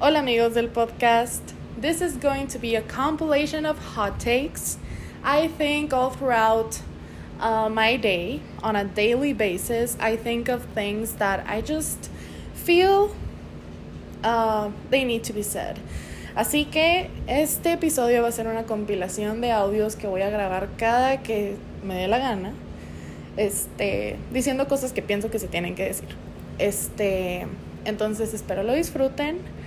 Hola 0.00 0.20
amigos 0.20 0.54
del 0.54 0.68
podcast. 0.68 1.42
This 1.76 2.00
is 2.00 2.16
going 2.16 2.46
to 2.52 2.60
be 2.60 2.76
a 2.76 2.82
compilation 2.82 3.66
of 3.66 3.96
hot 3.96 4.20
takes. 4.20 4.78
I 5.24 5.48
think 5.48 5.92
all 5.92 6.10
throughout 6.10 6.80
uh, 7.40 7.68
my 7.68 7.96
day, 7.96 8.40
on 8.62 8.76
a 8.76 8.84
daily 8.84 9.32
basis, 9.32 9.96
I 9.98 10.14
think 10.14 10.48
of 10.48 10.62
things 10.66 11.14
that 11.14 11.44
I 11.48 11.62
just 11.62 12.10
feel 12.54 13.12
uh, 14.22 14.70
they 14.88 15.02
need 15.02 15.24
to 15.24 15.32
be 15.32 15.42
said. 15.42 15.80
Así 16.36 16.70
que 16.70 17.10
este 17.26 17.72
episodio 17.72 18.22
va 18.22 18.28
a 18.28 18.32
ser 18.32 18.46
una 18.46 18.66
compilación 18.66 19.40
de 19.40 19.50
audios 19.50 19.96
que 19.96 20.06
voy 20.06 20.22
a 20.22 20.30
grabar 20.30 20.68
cada 20.78 21.24
que 21.24 21.56
me 21.82 21.96
dé 21.96 22.06
la 22.06 22.18
gana, 22.18 22.52
este, 23.36 24.16
diciendo 24.32 24.68
cosas 24.68 24.92
que 24.92 25.02
pienso 25.02 25.28
que 25.28 25.40
se 25.40 25.48
tienen 25.48 25.74
que 25.74 25.86
decir. 25.86 26.10
Este, 26.60 27.48
entonces 27.84 28.32
espero 28.32 28.62
lo 28.62 28.74
disfruten. 28.74 29.57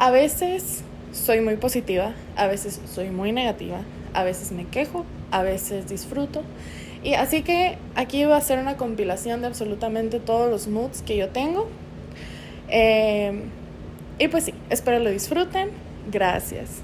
A 0.00 0.10
veces 0.10 0.80
soy 1.12 1.42
muy 1.42 1.56
positiva, 1.56 2.14
a 2.34 2.46
veces 2.46 2.80
soy 2.90 3.10
muy 3.10 3.32
negativa, 3.32 3.82
a 4.14 4.24
veces 4.24 4.50
me 4.50 4.66
quejo, 4.66 5.04
a 5.30 5.42
veces 5.42 5.90
disfruto. 5.90 6.40
Y 7.04 7.12
así 7.12 7.42
que 7.42 7.76
aquí 7.96 8.24
va 8.24 8.38
a 8.38 8.40
ser 8.40 8.60
una 8.60 8.78
compilación 8.78 9.42
de 9.42 9.48
absolutamente 9.48 10.18
todos 10.18 10.50
los 10.50 10.68
moods 10.68 11.02
que 11.02 11.18
yo 11.18 11.28
tengo. 11.28 11.68
Eh, 12.70 13.42
y 14.18 14.28
pues 14.28 14.44
sí, 14.44 14.54
espero 14.70 15.00
lo 15.00 15.10
disfruten. 15.10 15.68
Gracias. 16.10 16.80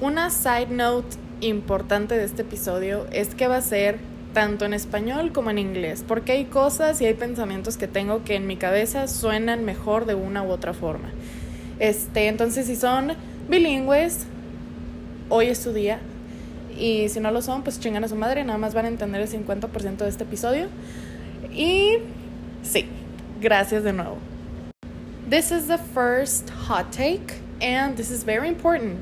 Una 0.00 0.30
side 0.30 0.70
note 0.70 1.16
importante 1.40 2.16
de 2.16 2.24
este 2.24 2.42
episodio 2.42 3.06
es 3.12 3.36
que 3.36 3.46
va 3.46 3.58
a 3.58 3.62
ser 3.62 4.00
tanto 4.32 4.64
en 4.64 4.74
español 4.74 5.30
como 5.30 5.50
en 5.50 5.60
inglés, 5.60 6.04
porque 6.04 6.32
hay 6.32 6.46
cosas 6.46 7.00
y 7.00 7.06
hay 7.06 7.14
pensamientos 7.14 7.76
que 7.76 7.86
tengo 7.86 8.24
que 8.24 8.34
en 8.34 8.48
mi 8.48 8.56
cabeza 8.56 9.06
suenan 9.06 9.64
mejor 9.64 10.04
de 10.04 10.16
una 10.16 10.42
u 10.42 10.50
otra 10.50 10.74
forma. 10.74 11.12
Este, 11.78 12.28
entonces, 12.28 12.66
si 12.66 12.76
son 12.76 13.12
bilingües, 13.48 14.26
hoy 15.28 15.48
es 15.48 15.58
su 15.58 15.72
día. 15.72 15.98
Y 16.78 17.08
si 17.08 17.20
no 17.20 17.30
lo 17.30 17.40
son, 17.40 17.62
pues 17.62 17.78
chingan 17.78 18.04
a 18.04 18.08
su 18.08 18.16
madre, 18.16 18.44
nada 18.44 18.58
más 18.58 18.74
van 18.74 18.86
a 18.86 18.88
entender 18.88 19.20
el 19.20 19.28
50% 19.28 19.96
de 19.96 20.08
este 20.08 20.24
episodio. 20.24 20.66
Y 21.52 21.98
sí, 22.62 22.86
gracias 23.40 23.84
de 23.84 23.92
nuevo. 23.92 24.18
This 25.28 25.50
is 25.52 25.68
the 25.68 25.78
first 25.78 26.50
hot 26.50 26.92
take, 26.92 27.40
and 27.60 27.96
this 27.96 28.10
is 28.10 28.24
very 28.24 28.48
important. 28.48 28.98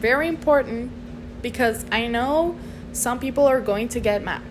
Very 0.00 0.26
important 0.26 0.90
because 1.42 1.84
I 1.92 2.08
know 2.08 2.56
some 2.92 3.18
people 3.18 3.46
are 3.46 3.60
going 3.60 3.88
to 3.88 4.00
get 4.00 4.24
mad. 4.24 4.42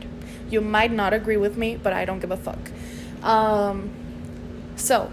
You 0.49 0.61
might 0.61 0.91
not 0.91 1.13
agree 1.13 1.37
with 1.37 1.57
me, 1.57 1.75
but 1.75 1.91
I 1.91 2.05
don't 2.05 2.19
give 2.19 2.31
a 2.31 2.37
fuck. 2.37 2.59
Um, 3.23 3.89
so, 4.75 5.09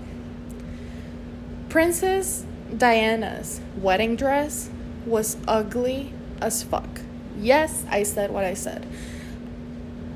Princess 1.71 2.45
Diana's 2.77 3.61
wedding 3.77 4.17
dress 4.17 4.69
was 5.07 5.37
ugly 5.47 6.13
as 6.41 6.65
fuck. 6.65 7.01
Yes, 7.39 7.85
I 7.89 8.03
said 8.03 8.33
what 8.33 8.45
I 8.45 8.55
said. 8.55 8.85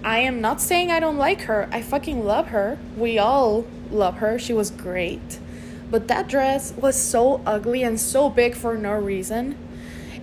I 0.02 0.18
am 0.18 0.40
not 0.40 0.60
saying 0.60 0.90
I 0.90 0.98
don't 0.98 1.16
like 1.16 1.42
her. 1.42 1.68
I 1.70 1.80
fucking 1.80 2.24
love 2.24 2.48
her. 2.48 2.76
We 2.96 3.20
all 3.20 3.66
love 3.92 4.16
her. 4.16 4.36
She 4.36 4.52
was 4.52 4.70
great. 4.70 5.38
But 5.92 6.08
that 6.08 6.26
dress 6.26 6.72
was 6.72 7.00
so 7.00 7.40
ugly 7.46 7.84
and 7.84 8.00
so 8.00 8.28
big 8.28 8.56
for 8.56 8.76
no 8.76 8.94
reason. 8.94 9.56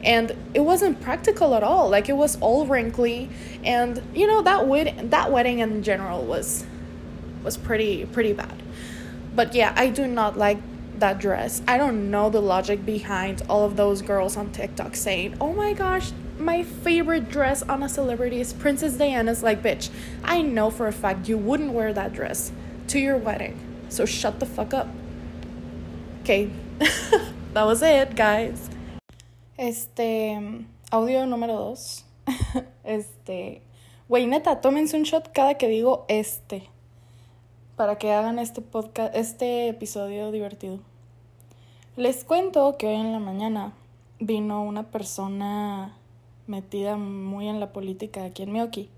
And 0.04 0.36
it 0.54 0.60
wasn't 0.60 1.00
practical 1.00 1.56
at 1.56 1.64
all. 1.64 1.90
Like 1.90 2.10
it 2.10 2.18
was 2.18 2.38
all 2.42 2.66
wrinkly 2.66 3.30
and 3.64 4.02
you 4.14 4.28
know 4.28 4.42
that 4.42 4.68
wed- 4.68 5.12
that 5.12 5.32
wedding 5.32 5.60
in 5.60 5.82
general 5.82 6.24
was 6.24 6.66
was 7.42 7.56
pretty 7.56 8.06
pretty 8.06 8.34
bad. 8.34 8.62
But 9.34 9.56
yeah, 9.56 9.74
I 9.78 9.88
do 9.88 10.08
not 10.08 10.38
like 10.38 10.58
that 11.02 11.20
dress. 11.20 11.62
I 11.68 11.78
don't 11.78 12.10
know 12.10 12.30
the 12.30 12.42
logic 12.42 12.86
behind 12.86 13.44
all 13.50 13.66
of 13.66 13.76
those 13.76 14.02
girls 14.02 14.38
on 14.38 14.52
TikTok 14.52 14.96
saying, 14.96 15.36
"Oh 15.42 15.54
my 15.54 15.74
gosh, 15.74 16.14
my 16.40 16.64
favorite 16.64 17.30
dress 17.30 17.62
on 17.64 17.84
a 17.84 17.90
celebrity 17.90 18.40
is 18.40 18.54
Princess 18.54 18.94
Diana's." 18.96 19.44
Like, 19.44 19.62
bitch, 19.62 19.90
I 20.24 20.42
know 20.42 20.72
for 20.72 20.88
a 20.88 20.94
fact 20.94 21.28
you 21.28 21.38
wouldn't 21.38 21.74
wear 21.74 21.92
that 21.94 22.14
dress 22.14 22.52
to 22.88 23.00
your 23.00 23.18
wedding. 23.18 23.60
So 23.90 24.06
shut 24.06 24.40
the 24.40 24.46
fuck 24.46 24.74
up. 24.74 24.88
Okay. 26.22 26.50
that 27.54 27.66
was 27.66 27.82
it, 27.82 28.16
guys. 28.16 28.70
Este, 29.58 30.66
audio 30.92 31.26
número 31.26 31.58
dos. 31.58 32.04
este, 32.86 33.62
güey, 34.08 34.28
neta, 34.28 34.62
tómense 34.62 34.96
un 34.96 35.04
shot 35.04 35.34
cada 35.34 35.56
que 35.56 35.68
digo 35.68 36.06
este. 36.08 36.70
Para 37.76 37.98
que 37.98 38.12
hagan 38.12 38.40
este 38.40 38.62
podcast, 38.62 39.16
este 39.16 39.68
episodio 39.68 40.32
divertido. 40.32 40.91
Les 42.02 42.24
cuento 42.24 42.78
que 42.80 42.88
hoy 42.88 42.96
en 42.96 43.12
la 43.12 43.20
mañana 43.20 43.74
vino 44.20 44.64
una 44.64 44.90
persona 44.90 45.96
metida 46.48 46.98
muy 46.98 47.48
en 47.48 47.60
la 47.60 47.72
política 47.72 48.26
aquí 48.26 48.42
en 48.42 48.52
Miyoki. 48.52 48.90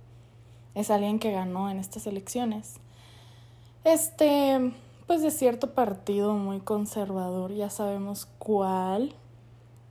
Es 0.73 0.89
alguien 0.89 1.19
que 1.19 1.33
ganó 1.33 1.69
en 1.69 1.79
estas 1.79 2.07
elecciones. 2.07 2.75
Este, 3.83 4.71
pues 5.05 5.21
de 5.21 5.31
cierto 5.31 5.73
partido 5.73 6.35
muy 6.35 6.61
conservador, 6.61 7.51
ya 7.51 7.69
sabemos 7.69 8.25
cuál. 8.39 9.13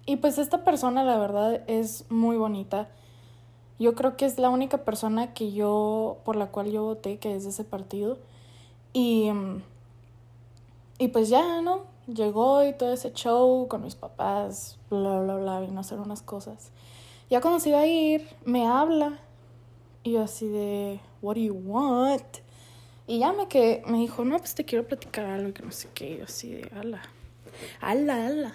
Y 0.07 0.17
pues 0.17 0.39
esta 0.39 0.65
persona 0.65 1.05
la 1.05 1.19
verdad 1.19 1.61
es 1.67 2.07
muy 2.09 2.39
bonita. 2.39 2.89
Yo 3.79 3.95
creo 3.95 4.17
que 4.17 4.25
es 4.25 4.39
la 4.39 4.49
única 4.49 4.87
persona 4.87 5.35
que 5.35 5.53
yo, 5.53 6.17
por 6.25 6.37
la 6.37 6.47
cual 6.47 6.71
yo 6.71 6.83
voté, 6.83 7.19
que 7.19 7.37
es 7.37 7.45
de 7.45 7.51
ese 7.51 7.65
partido. 7.65 8.17
Y, 8.95 9.31
y 10.97 11.09
pues 11.09 11.29
ya, 11.29 11.61
¿no? 11.61 11.92
Llegó 12.07 12.65
y 12.65 12.73
todo 12.73 12.93
ese 12.93 13.13
show 13.13 13.69
con 13.69 13.83
mis 13.83 13.95
papás, 13.95 14.79
bla, 14.91 15.21
bla, 15.21 15.37
bla, 15.37 15.61
vino 15.61 15.79
a 15.79 15.81
hacer 15.83 16.01
unas 16.01 16.21
cosas. 16.23 16.73
Ya 17.31 17.41
cuando 17.41 17.61
se 17.61 17.69
iba 17.69 17.81
a 17.81 17.87
ir, 17.87 18.29
me 18.45 18.67
habla. 18.67 19.21
Y 20.03 20.13
yo 20.13 20.23
así 20.23 20.49
de, 20.49 21.01
what 21.21 21.37
do 21.37 21.41
you 21.41 21.55
want? 21.55 22.39
Y 23.07 23.21
ya 23.21 23.33
me 23.33 23.47
que 23.47 23.83
me 23.87 23.99
dijo, 23.99 24.25
no, 24.25 24.39
pues 24.39 24.55
te 24.55 24.65
quiero 24.65 24.87
platicar 24.87 25.27
algo 25.27 25.55
que 25.55 25.63
no 25.63 25.71
sé 25.71 25.89
qué. 25.95 26.15
Y 26.15 26.19
yo 26.19 26.25
así 26.25 26.53
de, 26.53 26.71
ala, 26.75 27.03
ala, 27.81 28.27
ala. 28.27 28.55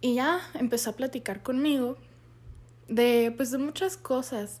Y 0.00 0.14
ya 0.14 0.40
empezó 0.54 0.90
a 0.90 0.92
platicar 0.94 1.42
conmigo 1.42 1.96
de, 2.88 3.34
pues, 3.36 3.50
de 3.50 3.58
muchas 3.58 3.96
cosas. 3.96 4.60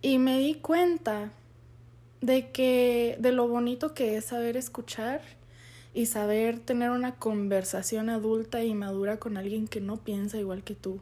Y 0.00 0.18
me 0.18 0.38
di 0.38 0.54
cuenta 0.54 1.32
de 2.20 2.50
que, 2.52 3.16
de 3.18 3.32
lo 3.32 3.48
bonito 3.48 3.94
que 3.94 4.16
es 4.16 4.26
saber 4.26 4.56
escuchar 4.56 5.22
y 5.96 6.04
saber 6.04 6.58
tener 6.58 6.90
una 6.90 7.14
conversación 7.14 8.10
adulta 8.10 8.62
y 8.62 8.74
madura 8.74 9.18
con 9.18 9.38
alguien 9.38 9.66
que 9.66 9.80
no 9.80 9.96
piensa 9.96 10.36
igual 10.36 10.62
que 10.62 10.74
tú. 10.74 11.00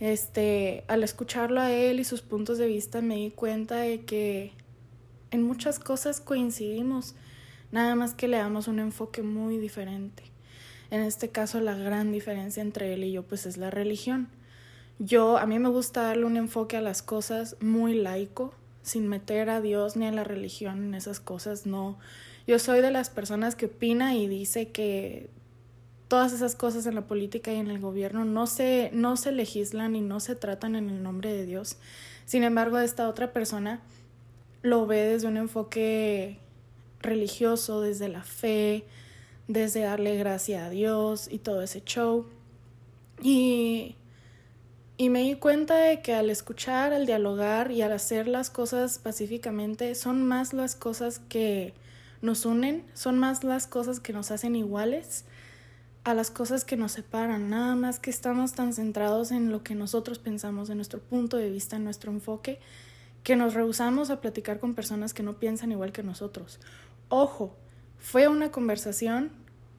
Este, 0.00 0.82
al 0.88 1.04
escucharlo 1.04 1.60
a 1.60 1.70
él 1.70 2.00
y 2.00 2.04
sus 2.04 2.22
puntos 2.22 2.58
de 2.58 2.66
vista 2.66 3.00
me 3.00 3.14
di 3.14 3.30
cuenta 3.30 3.76
de 3.76 4.00
que 4.04 4.54
en 5.30 5.44
muchas 5.44 5.78
cosas 5.78 6.20
coincidimos, 6.20 7.14
nada 7.70 7.94
más 7.94 8.12
que 8.14 8.26
le 8.26 8.38
damos 8.38 8.66
un 8.66 8.80
enfoque 8.80 9.22
muy 9.22 9.56
diferente. 9.56 10.24
En 10.90 11.00
este 11.00 11.28
caso 11.28 11.60
la 11.60 11.76
gran 11.76 12.10
diferencia 12.10 12.60
entre 12.60 12.94
él 12.94 13.04
y 13.04 13.12
yo 13.12 13.22
pues 13.22 13.46
es 13.46 13.56
la 13.56 13.70
religión. 13.70 14.28
Yo 14.98 15.38
a 15.38 15.46
mí 15.46 15.60
me 15.60 15.68
gusta 15.68 16.02
darle 16.02 16.24
un 16.24 16.36
enfoque 16.36 16.76
a 16.76 16.80
las 16.80 17.02
cosas 17.02 17.56
muy 17.60 17.94
laico, 17.94 18.52
sin 18.82 19.06
meter 19.06 19.48
a 19.48 19.60
Dios 19.60 19.94
ni 19.94 20.08
a 20.08 20.12
la 20.12 20.24
religión 20.24 20.86
en 20.86 20.94
esas 20.94 21.20
cosas, 21.20 21.66
no. 21.66 22.00
Yo 22.48 22.58
soy 22.58 22.80
de 22.80 22.90
las 22.90 23.10
personas 23.10 23.56
que 23.56 23.66
opina 23.66 24.14
y 24.14 24.26
dice 24.26 24.68
que 24.68 25.28
todas 26.08 26.32
esas 26.32 26.54
cosas 26.54 26.86
en 26.86 26.94
la 26.94 27.06
política 27.06 27.52
y 27.52 27.56
en 27.56 27.68
el 27.68 27.78
gobierno 27.78 28.24
no 28.24 28.46
se, 28.46 28.88
no 28.94 29.18
se 29.18 29.32
legislan 29.32 29.94
y 29.94 30.00
no 30.00 30.18
se 30.18 30.34
tratan 30.34 30.74
en 30.74 30.88
el 30.88 31.02
nombre 31.02 31.30
de 31.30 31.44
Dios. 31.44 31.76
Sin 32.24 32.44
embargo, 32.44 32.78
esta 32.78 33.06
otra 33.06 33.34
persona 33.34 33.82
lo 34.62 34.86
ve 34.86 35.02
desde 35.02 35.28
un 35.28 35.36
enfoque 35.36 36.38
religioso, 37.02 37.82
desde 37.82 38.08
la 38.08 38.22
fe, 38.22 38.86
desde 39.46 39.82
darle 39.82 40.16
gracia 40.16 40.64
a 40.64 40.70
Dios 40.70 41.28
y 41.30 41.40
todo 41.40 41.60
ese 41.60 41.82
show. 41.84 42.24
Y, 43.22 43.94
y 44.96 45.10
me 45.10 45.20
di 45.20 45.34
cuenta 45.34 45.76
de 45.76 46.00
que 46.00 46.14
al 46.14 46.30
escuchar, 46.30 46.94
al 46.94 47.04
dialogar 47.04 47.72
y 47.72 47.82
al 47.82 47.92
hacer 47.92 48.26
las 48.26 48.48
cosas 48.48 48.98
pacíficamente, 48.98 49.94
son 49.94 50.24
más 50.24 50.54
las 50.54 50.76
cosas 50.76 51.18
que 51.18 51.74
nos 52.22 52.44
unen, 52.46 52.84
son 52.94 53.18
más 53.18 53.44
las 53.44 53.66
cosas 53.66 54.00
que 54.00 54.12
nos 54.12 54.30
hacen 54.30 54.56
iguales 54.56 55.24
a 56.04 56.14
las 56.14 56.30
cosas 56.30 56.64
que 56.64 56.76
nos 56.76 56.92
separan, 56.92 57.50
nada 57.50 57.74
más 57.76 57.98
que 57.98 58.10
estamos 58.10 58.52
tan 58.52 58.72
centrados 58.72 59.30
en 59.30 59.50
lo 59.50 59.62
que 59.62 59.74
nosotros 59.74 60.18
pensamos, 60.18 60.70
en 60.70 60.76
nuestro 60.78 61.00
punto 61.00 61.36
de 61.36 61.50
vista, 61.50 61.76
en 61.76 61.84
nuestro 61.84 62.10
enfoque, 62.10 62.60
que 63.22 63.36
nos 63.36 63.54
rehusamos 63.54 64.08
a 64.10 64.20
platicar 64.20 64.58
con 64.58 64.74
personas 64.74 65.12
que 65.12 65.22
no 65.22 65.38
piensan 65.38 65.70
igual 65.70 65.92
que 65.92 66.02
nosotros. 66.02 66.60
Ojo, 67.10 67.54
fue 67.98 68.26
una 68.26 68.50
conversación 68.50 69.32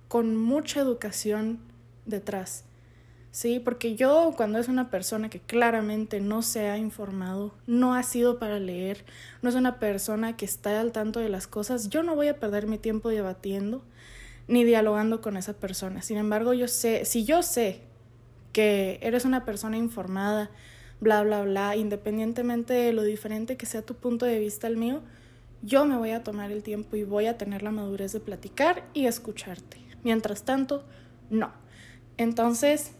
con 0.08 0.36
mucha 0.36 0.82
educación 0.82 1.60
detrás. 2.06 2.64
Sí, 3.31 3.60
porque 3.60 3.96
yo 3.96 4.34
cuando 4.36 4.58
es 4.58 4.68
una 4.68 4.90
persona 4.90 5.30
que 5.30 5.40
claramente 5.40 6.20
no 6.20 6.42
se 6.42 6.70
ha 6.70 6.78
informado, 6.78 7.54
no 7.68 7.94
ha 7.94 8.02
sido 8.02 8.40
para 8.40 8.60
leer, 8.60 9.06
no 9.44 9.50
es 9.50 9.56
una 9.56 9.80
persona 9.80 10.36
que 10.36 10.46
está 10.46 10.81
al 10.81 10.92
tanto 10.92 11.20
de 11.20 11.30
las 11.30 11.46
cosas, 11.46 11.90
yo 11.90 12.02
no 12.02 12.16
voy 12.16 12.28
a 12.28 12.40
perder 12.40 12.66
mi 12.66 12.80
tiempo 12.80 13.10
debatiendo 13.10 13.84
ni 14.48 14.64
dialogando 14.64 15.22
con 15.22 15.38
esa 15.38 15.54
persona. 15.54 16.02
Sin 16.02 16.18
embargo, 16.18 16.54
yo 16.54 16.68
sé, 16.68 17.06
si 17.06 17.24
yo 17.24 17.44
sé 17.44 17.81
que 18.52 18.98
eres 19.04 19.26
una 19.26 19.46
persona 19.46 19.78
informada, 19.78 20.50
bla, 21.00 21.22
bla, 21.22 21.44
bla, 21.44 21.76
independientemente 21.76 22.74
de 22.74 22.94
lo 22.94 23.04
diferente 23.04 23.58
que 23.58 23.68
sea 23.68 23.84
tu 23.84 23.94
punto 23.94 24.26
de 24.26 24.40
vista 24.40 24.66
al 24.66 24.76
mío, 24.76 25.02
yo 25.62 25.86
me 25.86 25.98
voy 25.98 26.12
a 26.12 26.24
tomar 26.24 26.52
el 26.52 26.64
tiempo 26.64 26.96
y 26.96 27.04
voy 27.04 27.28
a 27.28 27.38
tener 27.38 27.62
la 27.62 27.70
madurez 27.72 28.12
de 28.12 28.20
platicar 28.20 28.86
y 28.96 29.06
escucharte. 29.06 29.78
Mientras 30.04 30.44
tanto, 30.44 30.84
no. 31.30 31.52
Entonces, 32.18 32.94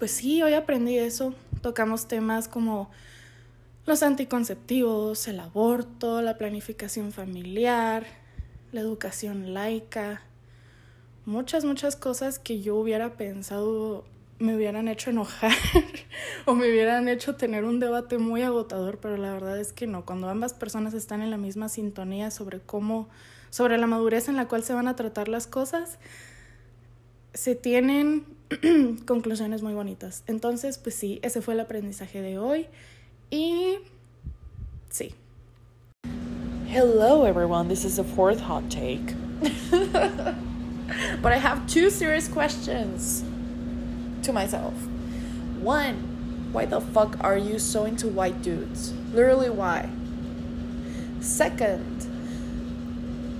pues 0.00 0.12
sí, 0.12 0.42
hoy 0.42 0.54
aprendí 0.54 0.96
eso. 0.96 1.34
Tocamos 1.60 2.08
temas 2.08 2.48
como 2.48 2.90
los 3.84 4.02
anticonceptivos, 4.02 5.28
el 5.28 5.38
aborto, 5.38 6.22
la 6.22 6.38
planificación 6.38 7.12
familiar, 7.12 8.06
la 8.72 8.80
educación 8.80 9.52
laica, 9.52 10.22
muchas, 11.26 11.66
muchas 11.66 11.96
cosas 11.96 12.38
que 12.38 12.62
yo 12.62 12.76
hubiera 12.76 13.18
pensado 13.18 14.06
me 14.38 14.56
hubieran 14.56 14.88
hecho 14.88 15.10
enojar 15.10 15.52
o 16.46 16.54
me 16.54 16.70
hubieran 16.70 17.06
hecho 17.08 17.36
tener 17.36 17.64
un 17.64 17.78
debate 17.78 18.16
muy 18.16 18.40
agotador, 18.40 19.00
pero 19.02 19.18
la 19.18 19.34
verdad 19.34 19.60
es 19.60 19.74
que 19.74 19.86
no. 19.86 20.06
Cuando 20.06 20.30
ambas 20.30 20.54
personas 20.54 20.94
están 20.94 21.20
en 21.20 21.30
la 21.30 21.36
misma 21.36 21.68
sintonía 21.68 22.30
sobre 22.30 22.60
cómo, 22.60 23.10
sobre 23.50 23.76
la 23.76 23.86
madurez 23.86 24.28
en 24.28 24.36
la 24.36 24.48
cual 24.48 24.64
se 24.64 24.72
van 24.72 24.88
a 24.88 24.96
tratar 24.96 25.28
las 25.28 25.46
cosas, 25.46 25.98
se 27.34 27.54
tienen 27.54 28.39
conclusiones 29.06 29.62
muy 29.62 29.74
bonitas. 29.74 30.22
Entonces, 30.26 30.78
pues 30.78 30.94
sí, 30.94 31.20
ese 31.22 31.40
fue 31.40 31.54
el 31.54 31.60
aprendizaje 31.60 32.20
de 32.20 32.38
hoy 32.38 32.66
y 33.30 33.78
sí. 34.90 35.14
Hello 36.66 37.24
everyone, 37.24 37.68
this 37.68 37.84
is 37.84 37.96
the 37.96 38.04
fourth 38.04 38.40
hot 38.40 38.70
take. 38.70 39.14
but 41.22 41.32
I 41.32 41.36
have 41.36 41.66
two 41.66 41.90
serious 41.90 42.28
questions. 42.28 43.24
to 44.22 44.32
myself. 44.32 44.74
One, 45.60 46.50
why 46.52 46.66
the 46.66 46.80
fuck 46.80 47.16
are 47.20 47.36
you 47.36 47.58
so 47.58 47.84
into 47.84 48.08
white 48.08 48.42
dudes? 48.42 48.92
Literally, 49.12 49.50
why? 49.50 49.90
Second, 51.20 52.06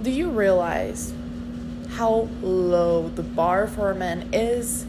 do 0.03 0.11
you 0.11 0.31
realize 0.31 1.13
how 1.91 2.29
low 2.43 3.09
the 3.09 3.23
bar 3.23 3.67
for 3.67 3.91
a 3.91 3.95
man 3.95 4.29
is? 4.33 4.87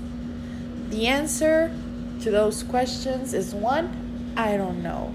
The 0.92 1.08
answer 1.08 1.74
to 2.22 2.30
those 2.30 2.64
questions 2.64 3.34
is 3.34 3.56
one, 3.56 4.34
I 4.36 4.58
don't 4.58 4.84
know. 4.84 5.14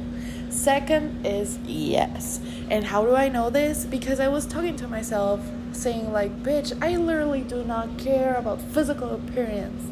Second 0.48 1.26
is 1.26 1.58
yes. 1.66 2.40
And 2.70 2.82
how 2.82 3.04
do 3.04 3.14
I 3.14 3.28
know 3.28 3.50
this? 3.50 3.84
Because 3.84 4.18
I 4.18 4.28
was 4.28 4.46
talking 4.46 4.74
to 4.76 4.88
myself 4.88 5.40
saying, 5.72 6.12
like, 6.12 6.42
bitch, 6.42 6.72
I 6.82 6.96
literally 6.96 7.42
do 7.42 7.62
not 7.62 7.98
care 7.98 8.36
about 8.36 8.60
physical 8.60 9.10
appearance 9.10 9.84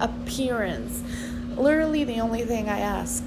appearance. 0.00 1.02
Literally, 1.56 2.04
the 2.04 2.20
only 2.20 2.44
thing 2.44 2.68
I 2.68 2.80
ask 2.80 3.22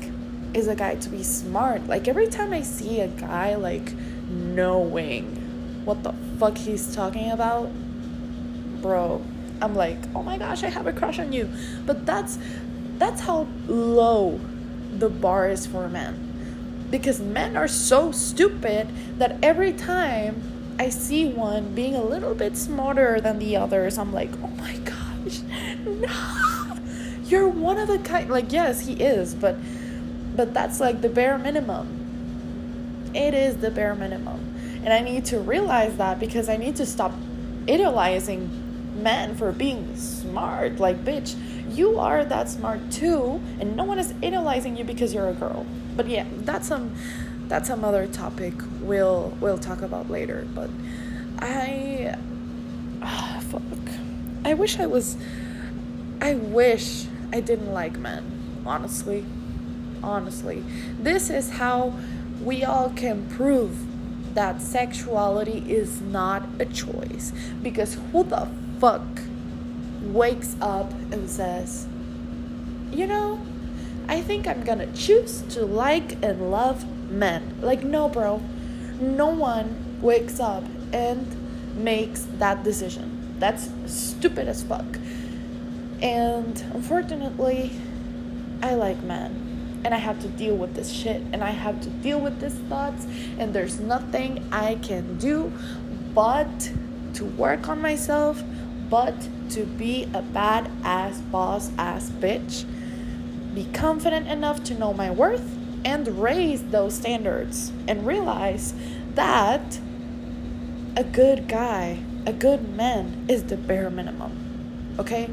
is 0.54 0.68
a 0.68 0.76
guy 0.76 0.96
to 0.96 1.10
be 1.10 1.24
smart. 1.24 1.88
Like, 1.88 2.08
every 2.08 2.28
time 2.28 2.52
I 2.52 2.62
see 2.62 3.00
a 3.00 3.08
guy, 3.08 3.56
like, 3.56 3.94
knowing 4.28 5.86
what 5.86 6.04
the 6.04 6.14
fuck 6.38 6.58
he's 6.58 6.94
talking 6.94 7.32
about, 7.32 7.72
bro, 8.82 9.24
I'm 9.64 9.76
like, 9.76 9.98
oh 10.14 10.22
my 10.24 10.38
gosh, 10.38 10.64
I 10.64 10.70
have 10.70 10.88
a 10.88 10.94
crush 10.94 11.20
on 11.20 11.34
you. 11.34 11.50
But 11.86 12.06
that's 12.06 12.38
that's 12.98 13.22
how 13.22 13.48
low 13.68 14.40
the 14.92 15.10
bar 15.10 15.50
is 15.50 15.66
for 15.66 15.88
men. 15.90 16.88
Because 16.92 17.20
men 17.20 17.58
are 17.58 17.68
so 17.68 18.12
stupid 18.12 18.90
that 19.18 19.38
every 19.42 19.74
time 19.74 20.76
I 20.78 20.90
see 20.90 21.28
one 21.28 21.74
being 21.74 21.96
a 21.96 22.04
little 22.04 22.36
bit 22.36 22.58
smarter 22.58 23.20
than 23.20 23.40
the 23.40 23.56
others, 23.56 23.98
I'm 23.98 24.14
like, 24.14 24.32
oh 24.44 24.48
my 24.48 24.76
gosh, 24.78 25.42
no 25.86 26.10
you're 27.26 27.48
one 27.48 27.78
of 27.78 27.90
a 27.90 27.98
kind 28.00 28.30
like 28.30 28.52
yes 28.52 28.86
he 28.86 28.94
is 28.94 29.34
but 29.34 29.56
but 30.36 30.54
that's 30.54 30.80
like 30.80 31.02
the 31.02 31.10
bare 31.10 31.38
minimum 31.38 33.12
it 33.16 33.34
is 33.34 33.58
the 33.58 33.72
bare 33.72 33.96
minimum 33.96 34.56
and 34.84 34.94
i 34.94 35.00
need 35.00 35.24
to 35.26 35.40
realize 35.40 35.96
that 35.98 36.20
because 36.20 36.50
i 36.50 36.58
need 36.58 36.76
to 36.76 36.86
stop 36.86 37.14
idolizing 37.68 38.63
men 38.96 39.36
for 39.36 39.52
being 39.52 39.96
smart 39.96 40.80
like 40.80 41.04
bitch 41.04 41.36
you 41.76 42.00
are 42.00 42.24
that 42.24 42.50
smart 42.50 42.92
too 42.92 43.42
and 43.60 43.76
no 43.76 43.84
one 43.84 43.98
is 43.98 44.14
idolizing 44.24 44.78
you 44.78 44.84
because 44.84 45.14
you're 45.14 45.30
a 45.30 45.34
girl 45.34 45.66
but 45.96 46.08
yeah 46.08 46.26
that's 46.40 46.68
some 46.68 46.96
that's 47.48 47.68
some 47.68 47.84
other 47.84 48.08
topic 48.08 48.54
we'll 48.82 49.36
we'll 49.40 49.58
talk 49.58 49.82
about 49.82 50.10
later 50.10 50.48
but 50.54 50.70
i 51.40 52.16
ah, 53.02 53.42
fuck 53.50 53.62
i 54.46 54.54
wish 54.54 54.80
i 54.80 54.86
was 54.86 55.18
i 56.22 56.34
wish 56.36 57.06
I 57.34 57.40
didn't 57.40 57.74
like 57.74 57.98
men, 57.98 58.62
honestly. 58.64 59.26
Honestly. 60.04 60.64
This 61.00 61.32
is 61.32 61.50
how 61.50 61.94
we 62.44 62.64
all 62.64 62.92
can 62.92 63.28
prove 63.28 63.76
that 64.36 64.62
sexuality 64.62 65.64
is 65.68 66.00
not 66.00 66.44
a 66.60 66.66
choice. 66.66 67.34
Because 67.64 67.96
who 68.12 68.24
the 68.24 68.48
fuck 68.84 69.22
wakes 70.02 70.58
up 70.60 70.92
and 71.14 71.30
says, 71.30 71.88
you 72.92 73.08
know, 73.08 73.40
I 74.10 74.20
think 74.20 74.46
I'm 74.46 74.66
gonna 74.66 74.92
choose 74.92 75.42
to 75.52 75.66
like 75.66 76.22
and 76.22 76.52
love 76.52 76.86
men. 77.10 77.60
Like, 77.62 77.86
no, 77.86 78.10
bro. 78.10 78.42
No 79.00 79.28
one 79.28 80.00
wakes 80.02 80.42
up 80.42 80.66
and 80.92 81.26
makes 81.82 82.28
that 82.40 82.66
decision. 82.66 83.38
That's 83.40 83.70
stupid 83.86 84.50
as 84.50 84.64
fuck. 84.64 84.98
And 86.02 86.62
unfortunately, 86.74 87.72
I 88.62 88.74
like 88.74 89.02
men. 89.02 89.82
And 89.86 89.94
I 89.94 89.98
have 89.98 90.20
to 90.24 90.28
deal 90.28 90.58
with 90.58 90.74
this 90.74 90.92
shit. 90.92 91.22
And 91.32 91.42
I 91.42 91.52
have 91.52 91.80
to 91.84 91.90
deal 91.90 92.20
with 92.20 92.42
these 92.42 92.56
thoughts. 92.68 93.08
And 93.40 93.54
there's 93.54 93.80
nothing 93.80 94.46
I 94.52 94.76
can 94.76 95.18
do 95.20 95.54
but 96.14 96.74
to 97.14 97.24
work 97.26 97.70
on 97.70 97.82
myself, 97.82 98.44
but 98.90 99.16
to 99.52 99.66
be 99.66 100.04
a 100.06 100.22
badass 100.22 101.30
boss 101.32 101.72
ass 101.78 102.10
bitch. 102.10 102.66
Be 103.54 103.66
confident 103.74 104.28
enough 104.28 104.64
to 104.66 104.74
know 104.74 104.94
my 104.94 105.12
worth 105.12 105.58
and 105.86 106.22
raise 106.22 106.64
those 106.66 106.96
standards 106.96 107.72
and 107.88 108.06
realize 108.06 108.74
that 109.16 109.80
a 110.96 111.04
good 111.04 111.48
guy, 111.48 112.04
a 112.26 112.34
good 112.34 112.76
man 112.76 113.26
is 113.28 113.44
the 113.44 113.58
bare 113.58 113.90
minimum. 113.90 114.96
Okay? 115.00 115.30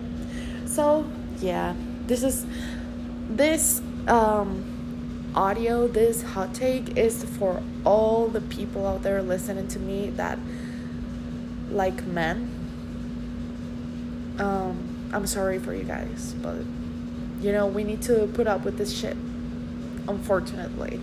So, 0.66 1.10
yeah, 1.38 1.74
this 2.06 2.22
is 2.22 2.46
this 3.28 3.80
um, 4.08 5.32
audio, 5.34 5.86
this 5.86 6.22
hot 6.22 6.54
take 6.54 6.96
is 6.96 7.24
for 7.24 7.62
all 7.84 8.28
the 8.28 8.40
people 8.40 8.86
out 8.86 9.02
there 9.02 9.22
listening 9.22 9.68
to 9.68 9.78
me 9.78 10.10
that 10.10 10.38
like 11.70 12.04
men. 12.04 12.49
Um, 14.40 15.10
I'm 15.12 15.26
sorry 15.26 15.58
for 15.58 15.74
you 15.74 15.84
guys, 15.84 16.34
but 16.40 16.64
you 17.42 17.52
know, 17.52 17.66
we 17.66 17.84
need 17.84 18.00
to 18.02 18.26
put 18.32 18.46
up 18.46 18.64
with 18.64 18.78
this 18.78 18.90
shit, 18.90 19.16
unfortunately. 20.08 20.98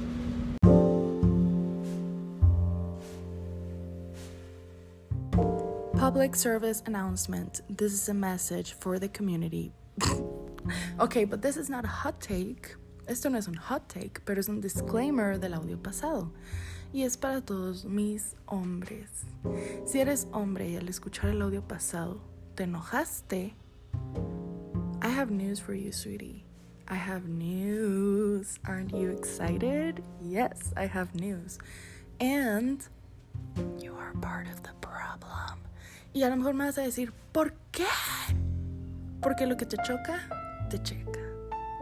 Public 6.00 6.36
service 6.36 6.82
announcement. 6.88 7.62
This 7.70 7.94
is 7.94 8.10
a 8.10 8.13
message 8.15 8.74
for 8.74 8.98
the 8.98 9.08
community. 9.08 9.72
ok, 11.00 11.25
but 11.25 11.44
this 11.44 11.58
is 11.58 11.70
not 11.70 11.86
a 11.86 11.88
hot 11.88 12.20
take. 12.20 12.75
Esto 13.08 13.29
no 13.29 13.38
es 13.38 13.48
un 13.48 13.53
hot 13.53 13.88
take, 13.88 14.20
pero 14.25 14.39
es 14.39 14.50
un 14.50 14.62
disclaimer 14.62 15.38
del 15.38 15.53
audio 15.53 15.77
pasado. 15.77 16.32
Y 16.91 17.03
es 17.03 17.15
para 17.15 17.41
todos 17.41 17.86
mis 17.86 18.34
hombres. 18.48 19.25
Si 19.86 20.00
eres 20.00 20.25
hombre 20.34 20.70
y 20.72 20.75
al 20.75 20.88
escuchar 20.89 21.29
el 21.29 21.41
audio 21.44 21.62
pasado 21.62 22.20
te 22.57 22.63
enojaste, 22.63 23.53
I 25.03 25.09
have 25.09 25.29
news 25.29 25.59
for 25.59 25.75
you, 25.75 25.91
sweetie. 25.91 26.43
I 26.87 26.95
have 26.95 27.29
news. 27.29 28.57
Aren't 28.65 28.91
you 28.93 29.11
excited? 29.11 30.03
Yes, 30.23 30.73
I 30.75 30.87
have 30.87 31.13
news. 31.13 31.59
And 32.19 32.81
you 33.79 33.95
are 33.95 34.11
part 34.21 34.47
of 34.47 34.63
the 34.63 34.73
problem. 34.81 35.59
Y 36.15 36.23
a 36.23 36.29
lo 36.29 36.35
mejor 36.37 36.55
me 36.55 36.65
vas 36.65 36.79
a 36.79 36.81
decir, 36.81 37.13
¿por 37.31 37.53
qué? 37.71 37.85
Porque 39.21 39.45
lo 39.45 39.55
que 39.55 39.67
te 39.67 39.77
choca, 39.77 40.17
te 40.71 40.79
checa, 40.81 41.21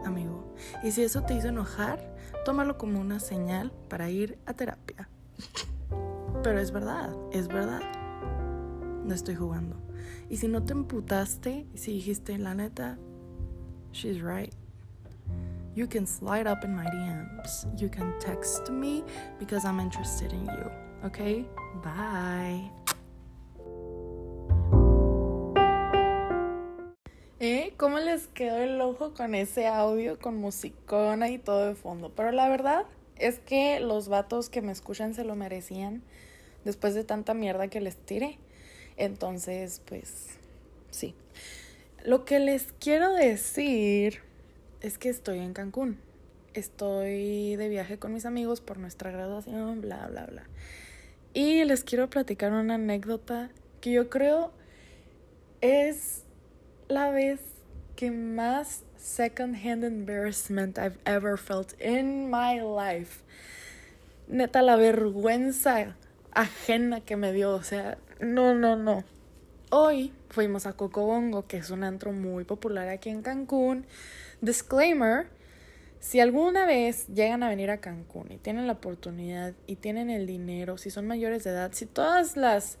amigo. 0.04 0.54
Y 0.84 0.90
si 0.90 1.04
eso 1.04 1.22
te 1.22 1.36
hizo 1.36 1.48
enojar, 1.48 2.00
tómalo 2.44 2.76
como 2.76 3.00
una 3.00 3.18
señal 3.18 3.72
para 3.88 4.10
ir 4.10 4.36
a 4.44 4.52
terapia. 4.52 5.08
Pero 6.42 6.60
es 6.60 6.70
verdad, 6.70 7.14
es 7.32 7.48
verdad. 7.48 7.80
No 9.06 9.14
estoy 9.14 9.36
jugando. 9.36 9.85
Y 10.28 10.36
si 10.38 10.48
no 10.48 10.62
te 10.64 10.72
emputaste, 10.72 11.66
si 11.74 11.92
dijiste, 11.92 12.36
la 12.38 12.54
neta, 12.54 12.98
she's 13.92 14.20
right. 14.20 14.52
You 15.74 15.86
can 15.86 16.06
slide 16.06 16.46
up 16.46 16.64
in 16.64 16.74
my 16.74 16.84
DMs. 16.86 17.66
You 17.78 17.88
can 17.88 18.14
text 18.18 18.70
me 18.70 19.04
because 19.38 19.64
I'm 19.64 19.78
interested 19.78 20.32
in 20.32 20.46
you. 20.46 20.70
Okay? 21.04 21.46
Bye. 21.84 22.72
¿Eh? 27.38 27.74
¿Cómo 27.76 27.98
les 27.98 28.26
quedó 28.28 28.56
el 28.56 28.80
ojo 28.80 29.12
con 29.12 29.34
ese 29.34 29.66
audio, 29.66 30.18
con 30.18 30.38
musicona 30.38 31.28
y 31.28 31.38
todo 31.38 31.66
de 31.66 31.74
fondo? 31.74 32.10
Pero 32.16 32.32
la 32.32 32.48
verdad 32.48 32.86
es 33.16 33.38
que 33.38 33.78
los 33.78 34.08
vatos 34.08 34.48
que 34.48 34.62
me 34.62 34.72
escuchan 34.72 35.12
se 35.12 35.24
lo 35.24 35.36
merecían 35.36 36.02
después 36.64 36.94
de 36.94 37.04
tanta 37.04 37.34
mierda 37.34 37.68
que 37.68 37.82
les 37.82 37.96
tiré. 37.96 38.38
Entonces, 38.96 39.82
pues, 39.86 40.38
sí. 40.90 41.14
Lo 42.04 42.24
que 42.24 42.38
les 42.38 42.72
quiero 42.78 43.12
decir 43.12 44.20
es 44.80 44.98
que 44.98 45.08
estoy 45.08 45.38
en 45.40 45.52
Cancún. 45.52 45.98
Estoy 46.54 47.56
de 47.56 47.68
viaje 47.68 47.98
con 47.98 48.14
mis 48.14 48.24
amigos 48.24 48.60
por 48.60 48.78
nuestra 48.78 49.10
graduación, 49.10 49.80
bla, 49.80 50.06
bla, 50.06 50.26
bla. 50.26 50.44
Y 51.34 51.64
les 51.64 51.84
quiero 51.84 52.08
platicar 52.08 52.52
una 52.52 52.76
anécdota 52.76 53.50
que 53.80 53.92
yo 53.92 54.08
creo 54.08 54.52
es 55.60 56.22
la 56.88 57.10
vez 57.10 57.40
que 57.94 58.10
más 58.10 58.84
second-hand 58.96 59.84
embarrassment 59.84 60.78
I've 60.78 60.98
ever 61.04 61.36
felt 61.36 61.74
in 61.80 62.30
my 62.30 62.60
life. 62.60 63.22
Neta, 64.28 64.62
la 64.62 64.76
vergüenza 64.76 65.96
ajena 66.32 67.00
que 67.00 67.16
me 67.16 67.32
dio, 67.32 67.52
o 67.52 67.62
sea, 67.62 67.98
no, 68.20 68.54
no, 68.54 68.76
no. 68.76 69.04
Hoy 69.70 70.12
fuimos 70.28 70.66
a 70.66 70.74
Cocobongo, 70.74 71.46
que 71.46 71.56
es 71.56 71.70
un 71.70 71.84
antro 71.84 72.12
muy 72.12 72.44
popular 72.44 72.88
aquí 72.88 73.10
en 73.10 73.22
Cancún. 73.22 73.86
Disclaimer, 74.40 75.28
si 75.98 76.20
alguna 76.20 76.66
vez 76.66 77.08
llegan 77.08 77.42
a 77.42 77.48
venir 77.48 77.70
a 77.70 77.78
Cancún 77.78 78.30
y 78.30 78.38
tienen 78.38 78.66
la 78.66 78.74
oportunidad 78.74 79.54
y 79.66 79.76
tienen 79.76 80.10
el 80.10 80.26
dinero, 80.26 80.78
si 80.78 80.90
son 80.90 81.06
mayores 81.06 81.44
de 81.44 81.50
edad, 81.50 81.72
si 81.72 81.86
todas 81.86 82.36
las... 82.36 82.78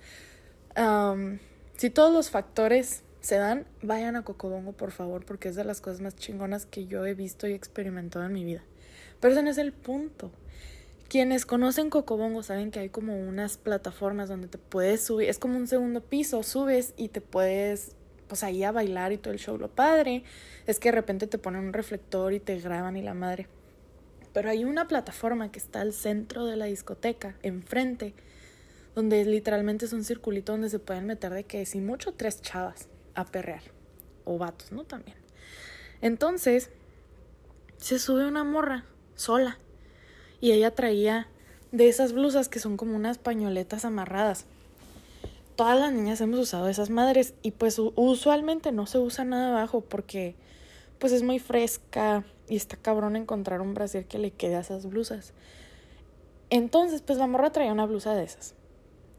Si 1.76 1.90
todos 1.90 2.12
los 2.12 2.30
factores 2.30 3.02
se 3.20 3.36
dan, 3.36 3.66
vayan 3.82 4.14
a 4.16 4.22
Cocobongo, 4.22 4.72
por 4.72 4.92
favor, 4.92 5.24
porque 5.24 5.48
es 5.48 5.56
de 5.56 5.64
las 5.64 5.80
cosas 5.80 6.00
más 6.00 6.16
chingonas 6.16 6.66
que 6.66 6.86
yo 6.86 7.04
he 7.04 7.14
visto 7.14 7.46
y 7.46 7.52
experimentado 7.52 8.24
en 8.24 8.32
mi 8.32 8.44
vida. 8.44 8.62
Pero 9.20 9.32
ese 9.32 9.42
no 9.42 9.50
es 9.50 9.58
el 9.58 9.72
punto. 9.72 10.30
Quienes 11.08 11.46
conocen 11.46 11.88
Cocobongo 11.88 12.42
saben 12.42 12.72
que 12.72 12.80
hay 12.80 12.88
como 12.88 13.16
unas 13.16 13.58
plataformas 13.58 14.28
donde 14.28 14.48
te 14.48 14.58
puedes 14.58 15.04
subir, 15.04 15.28
es 15.28 15.38
como 15.38 15.56
un 15.56 15.68
segundo 15.68 16.00
piso, 16.00 16.42
subes 16.42 16.94
y 16.96 17.08
te 17.08 17.20
puedes, 17.20 17.94
pues 18.26 18.42
ahí 18.42 18.64
a 18.64 18.72
bailar 18.72 19.12
y 19.12 19.18
todo 19.18 19.32
el 19.32 19.38
show. 19.38 19.56
Lo 19.56 19.68
padre 19.68 20.24
es 20.66 20.80
que 20.80 20.88
de 20.88 20.96
repente 20.96 21.28
te 21.28 21.38
ponen 21.38 21.64
un 21.64 21.72
reflector 21.72 22.32
y 22.32 22.40
te 22.40 22.58
graban 22.58 22.96
y 22.96 23.02
la 23.02 23.14
madre. 23.14 23.46
Pero 24.32 24.50
hay 24.50 24.64
una 24.64 24.88
plataforma 24.88 25.52
que 25.52 25.60
está 25.60 25.80
al 25.80 25.92
centro 25.92 26.44
de 26.44 26.56
la 26.56 26.64
discoteca, 26.64 27.36
enfrente, 27.42 28.12
donde 28.96 29.24
literalmente 29.24 29.84
es 29.84 29.92
un 29.92 30.02
circulito 30.02 30.52
donde 30.52 30.70
se 30.70 30.80
pueden 30.80 31.06
meter 31.06 31.32
de 31.32 31.44
que 31.44 31.64
si 31.66 31.80
mucho 31.80 32.14
tres 32.14 32.42
chavas 32.42 32.88
a 33.14 33.24
perrear. 33.26 33.62
O 34.24 34.38
vatos, 34.38 34.72
¿no? 34.72 34.82
También. 34.82 35.16
Entonces, 36.00 36.70
se 37.78 38.00
sube 38.00 38.26
una 38.26 38.42
morra 38.42 38.84
sola. 39.14 39.58
Y 40.40 40.52
ella 40.52 40.74
traía 40.74 41.28
de 41.72 41.88
esas 41.88 42.12
blusas 42.12 42.48
que 42.48 42.58
son 42.58 42.76
como 42.76 42.96
unas 42.96 43.18
pañoletas 43.18 43.84
amarradas. 43.84 44.46
Todas 45.56 45.78
las 45.78 45.92
niñas 45.92 46.20
hemos 46.20 46.38
usado 46.38 46.68
esas 46.68 46.90
madres 46.90 47.34
y 47.42 47.52
pues 47.52 47.78
usualmente 47.78 48.72
no 48.72 48.86
se 48.86 48.98
usa 48.98 49.24
nada 49.24 49.48
abajo 49.48 49.80
porque 49.80 50.34
pues 50.98 51.12
es 51.12 51.22
muy 51.22 51.38
fresca 51.38 52.24
y 52.48 52.56
está 52.56 52.76
cabrón 52.76 53.16
encontrar 53.16 53.60
un 53.60 53.74
brasier 53.74 54.06
que 54.06 54.18
le 54.18 54.30
quede 54.30 54.56
a 54.56 54.60
esas 54.60 54.86
blusas. 54.86 55.32
Entonces, 56.50 57.02
pues 57.02 57.18
la 57.18 57.26
morra 57.26 57.50
traía 57.50 57.72
una 57.72 57.86
blusa 57.86 58.14
de 58.14 58.24
esas. 58.24 58.54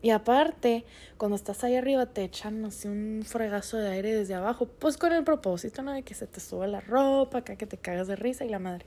Y 0.02 0.12
aparte, 0.12 0.86
cuando 1.18 1.36
estás 1.36 1.64
ahí 1.64 1.76
arriba 1.76 2.06
te 2.06 2.24
echan 2.24 2.64
así 2.66 2.88
un 2.88 3.24
fregazo 3.26 3.78
de 3.78 3.90
aire 3.90 4.14
desde 4.14 4.36
abajo, 4.36 4.68
pues 4.68 4.96
con 4.98 5.12
el 5.12 5.24
propósito, 5.24 5.82
¿no? 5.82 5.92
De 5.92 6.04
que 6.04 6.14
se 6.14 6.28
te 6.28 6.40
sube 6.40 6.68
la 6.68 6.82
ropa, 6.82 7.40
acá 7.40 7.56
que 7.56 7.66
te 7.66 7.78
cagas 7.78 8.08
de 8.08 8.16
risa 8.16 8.46
y 8.46 8.50
la 8.50 8.60
madre. 8.60 8.86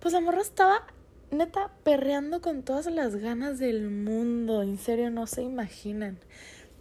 Pues 0.00 0.12
la 0.12 0.20
morra 0.20 0.42
estaba 0.42 0.84
neta 1.30 1.72
perreando 1.84 2.40
con 2.40 2.62
todas 2.62 2.86
las 2.86 3.16
ganas 3.16 3.58
del 3.58 3.90
mundo, 3.90 4.62
en 4.62 4.78
serio, 4.78 5.10
no 5.10 5.26
se 5.26 5.42
imaginan. 5.42 6.18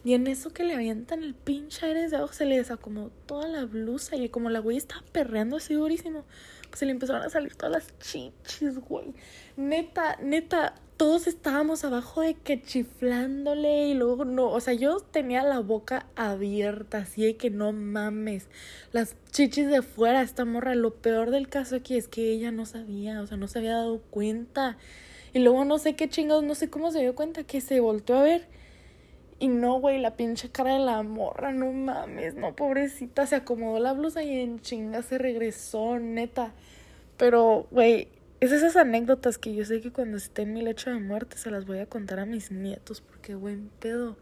Y 0.04 0.14
en 0.14 0.28
eso 0.28 0.52
que 0.52 0.64
le 0.64 0.74
avientan 0.74 1.22
el 1.22 1.34
pinche 1.34 1.86
aire 1.86 2.04
desde 2.04 2.16
abajo 2.16 2.34
se 2.34 2.46
le 2.46 2.58
desacomodó 2.58 3.12
toda 3.26 3.48
la 3.48 3.66
blusa 3.66 4.16
y 4.16 4.30
como 4.30 4.50
la 4.50 4.60
güey 4.60 4.78
estaba 4.78 5.04
perreando 5.12 5.58
así 5.58 5.74
durísimo, 5.74 6.24
pues 6.70 6.80
se 6.80 6.86
le 6.86 6.92
empezaron 6.92 7.24
a 7.24 7.30
salir 7.30 7.56
todas 7.56 7.72
las 7.72 8.00
chichis, 8.00 8.78
güey. 8.80 9.14
Neta, 9.58 10.18
neta, 10.22 10.76
todos 10.98 11.28
estábamos 11.28 11.84
abajo 11.84 12.22
de 12.22 12.34
que 12.34 12.62
chiflándole 12.62 13.88
y 13.88 13.94
luego 13.94 14.26
no, 14.26 14.50
o 14.50 14.60
sea, 14.60 14.74
yo 14.74 15.00
tenía 15.00 15.44
la 15.44 15.60
boca 15.60 16.08
abierta, 16.16 17.00
así 17.00 17.24
de 17.24 17.38
que 17.38 17.52
no 17.52 17.72
mames, 17.72 18.48
las 18.92 19.16
chichis 19.32 19.68
de 19.68 19.84
fuera, 19.84 20.24
esta 20.24 20.44
morra, 20.44 20.74
lo 20.74 20.96
peor 20.96 21.30
del 21.30 21.50
caso 21.50 21.76
aquí 21.76 21.96
es 21.98 22.08
que 22.08 22.32
ella 22.32 22.52
no 22.52 22.66
sabía, 22.66 23.22
o 23.22 23.28
sea, 23.28 23.38
no 23.38 23.48
se 23.48 23.60
había 23.60 23.74
dado 23.74 24.02
cuenta. 24.10 24.78
Y 25.34 25.40
luego 25.40 25.66
no 25.66 25.78
sé 25.78 25.96
qué 25.96 26.10
chingados, 26.10 26.44
no 26.44 26.56
sé 26.56 26.70
cómo 26.70 26.92
se 26.92 27.02
dio 27.02 27.14
cuenta 27.14 27.44
que 27.44 27.62
se 27.62 27.80
volteó 27.80 28.18
a 28.18 28.24
ver. 28.24 28.48
Y 29.40 29.50
no, 29.50 29.80
güey, 29.80 30.00
la 30.00 30.16
pinche 30.16 30.50
cara 30.50 30.74
de 30.74 30.80
la 30.80 31.04
morra, 31.04 31.52
no 31.54 31.72
mames, 31.72 32.34
no, 32.36 32.56
pobrecita, 32.56 33.28
se 33.28 33.36
acomodó 33.36 33.80
la 33.80 33.94
blusa 33.94 34.24
y 34.24 34.40
en 34.40 34.62
chinga 34.62 35.04
se 35.04 35.20
regresó, 35.20 36.00
neta. 36.00 36.54
Pero, 37.18 37.68
güey, 37.70 38.08
es 38.40 38.52
esas 38.52 38.76
anécdotas 38.76 39.40
que 39.40 39.56
yo 39.56 39.66
sé 39.66 39.82
que 39.82 39.92
cuando 39.92 40.18
esté 40.18 40.44
en 40.44 40.54
mi 40.54 40.62
lecho 40.62 40.92
de 40.92 41.00
muerte 41.00 41.38
se 41.38 41.50
las 41.50 41.66
voy 41.66 41.80
a 41.80 41.88
contar 41.88 42.20
a 42.20 42.26
mis 42.28 42.52
nietos, 42.52 43.02
porque 43.02 43.34
buen 43.34 43.72
pedo. 43.80 44.16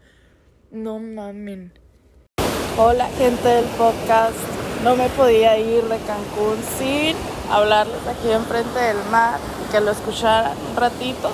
No 0.70 0.98
mamen. 0.98 1.72
Hola 2.78 3.08
gente 3.18 3.46
del 3.46 3.66
podcast. 3.76 4.36
No 4.82 4.96
me 4.96 5.08
podía 5.10 5.58
ir 5.58 5.82
de 5.84 5.98
Cancún 5.98 6.56
sin 6.78 7.14
hablarles 7.50 8.06
aquí 8.06 8.30
enfrente 8.30 8.78
del 8.78 9.04
mar 9.10 9.38
y 9.66 9.70
que 9.70 9.80
lo 9.80 9.90
escucharan 9.90 10.56
un 10.70 10.76
ratito. 10.76 11.30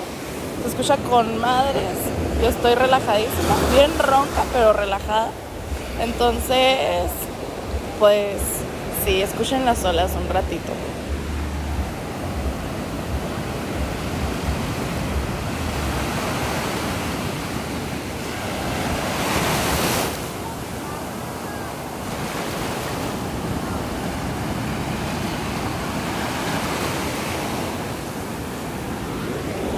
Se 0.61 0.69
escucha 0.69 0.97
con 1.09 1.37
madres. 1.39 1.97
Yo 2.41 2.49
estoy 2.49 2.75
relajadísima, 2.75 3.55
bien 3.73 3.91
ronca, 3.97 4.43
pero 4.51 4.73
relajada. 4.73 5.29
Entonces, 6.01 7.09
pues 7.97 8.41
sí, 9.05 9.21
escuchen 9.21 9.63
las 9.63 9.85
olas 9.85 10.11
un 10.21 10.27
ratito. 10.27 10.73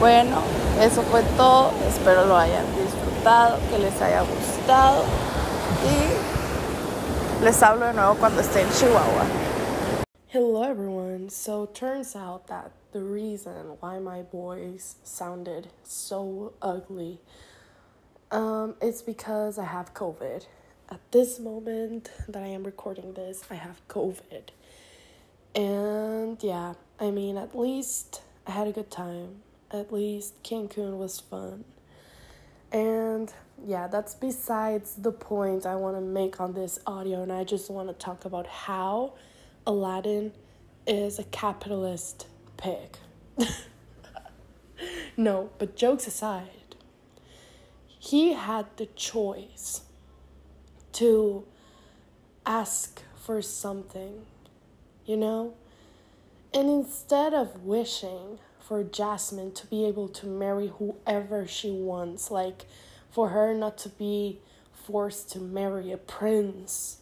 Bueno, 0.06 0.40
eso 0.80 1.02
fue 1.02 1.24
todo. 1.36 1.72
Espero 1.88 2.28
lo 2.28 2.38
hayan 2.38 2.64
disfrutado, 2.76 3.58
que 3.72 3.80
les 3.80 4.00
haya 4.00 4.22
gustado. 4.22 5.04
Y 5.84 7.44
les 7.44 7.64
hablo 7.64 7.88
de 7.88 7.94
nuevo 7.94 8.14
cuando 8.14 8.40
esté 8.40 8.62
en 8.62 8.70
Chihuahua. 8.70 9.26
Hello 10.28 10.62
everyone. 10.62 11.32
So 11.32 11.66
turns 11.66 12.16
out 12.16 12.46
that 12.50 12.72
the 12.92 13.02
reason 13.02 13.78
why 13.80 13.98
my 13.98 14.22
voice 14.32 14.98
sounded 15.04 15.70
so 15.84 16.54
ugly 16.62 17.20
um, 18.30 18.76
it's 18.80 19.02
because 19.02 19.58
I 19.58 19.66
have 19.66 19.96
COVID. 19.96 20.46
At 20.88 21.00
this 21.10 21.40
moment 21.40 22.12
that 22.30 22.44
I 22.44 22.50
am 22.50 22.64
recording 22.64 23.14
this, 23.14 23.44
I 23.50 23.56
have 23.56 23.82
COVID. 23.88 24.52
And 25.56 26.38
yeah, 26.44 26.76
I 27.00 27.10
mean, 27.10 27.38
at 27.38 27.58
least 27.58 28.22
I 28.46 28.52
had 28.52 28.68
a 28.68 28.72
good 28.72 28.92
time 28.92 29.42
at 29.72 29.92
least 29.92 30.42
Cancun 30.44 30.98
was 30.98 31.20
fun. 31.20 31.66
And 32.72 33.34
yeah, 33.64 33.88
that's 33.88 34.16
besides 34.16 34.96
the 34.96 35.12
point 35.12 35.66
I 35.66 35.76
want 35.76 35.96
to 35.96 36.02
make 36.02 36.40
on 36.40 36.54
this 36.54 36.80
audio, 36.86 37.24
and 37.24 37.32
I 37.32 37.44
just 37.44 37.70
want 37.70 37.88
to 37.88 37.94
talk 37.94 38.26
about 38.26 38.48
how 38.48 39.14
Aladdin 39.66 40.34
is 40.86 41.20
a 41.20 41.24
capitalist 41.24 42.28
pig. 42.58 42.98
no, 45.18 45.50
but 45.58 45.76
jokes 45.76 46.08
aside, 46.08 46.76
he 48.00 48.34
had 48.34 48.66
the 48.78 48.86
choice 48.88 49.82
to 50.94 51.46
ask 52.46 53.02
for 53.16 53.42
something, 53.42 54.26
you 55.06 55.18
know? 55.18 55.54
And 56.54 56.70
instead 56.70 57.34
of 57.34 57.64
wishing 57.64 58.40
for 58.68 58.84
Jasmine 58.84 59.54
to 59.54 59.68
be 59.68 59.86
able 59.86 60.08
to 60.10 60.26
marry 60.26 60.68
whoever 60.80 61.46
she 61.48 61.72
wants, 61.72 62.32
like 62.32 62.66
for 63.12 63.30
her 63.30 63.54
not 63.54 63.78
to 63.80 63.90
be 63.90 64.40
forced 64.74 65.32
to 65.32 65.40
marry 65.40 65.92
a 65.92 65.98
prince. 65.98 66.98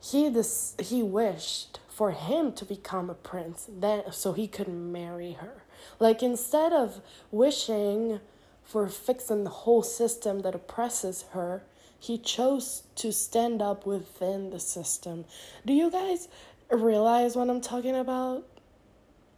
He 0.00 0.28
this 0.28 0.74
he 0.78 1.02
wished 1.02 1.80
for 1.88 2.10
him 2.12 2.52
to 2.52 2.64
become 2.64 3.08
a 3.10 3.14
prince 3.14 3.66
then 3.68 4.12
so 4.12 4.32
he 4.32 4.46
could 4.46 4.68
marry 4.68 5.32
her. 5.32 5.64
Like 5.98 6.22
instead 6.22 6.72
of 6.72 7.00
wishing 7.30 8.20
for 8.62 8.88
fixing 8.88 9.44
the 9.44 9.50
whole 9.50 9.82
system 9.82 10.40
that 10.40 10.54
oppresses 10.54 11.24
her, 11.32 11.62
He 11.98 12.18
chose 12.18 12.82
to 12.96 13.12
stand 13.12 13.62
up 13.62 13.86
within 13.86 14.50
the 14.50 14.60
system. 14.60 15.24
Do 15.64 15.72
you 15.72 15.90
guys 15.90 16.28
realize 16.70 17.36
what 17.36 17.48
I'm 17.48 17.60
talking 17.60 17.96
about? 17.96 18.46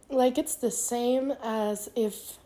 Like, 0.09 0.37
it's 0.39 0.55
the 0.55 0.71
same 0.71 1.31
as 1.43 1.89
if 1.95 2.37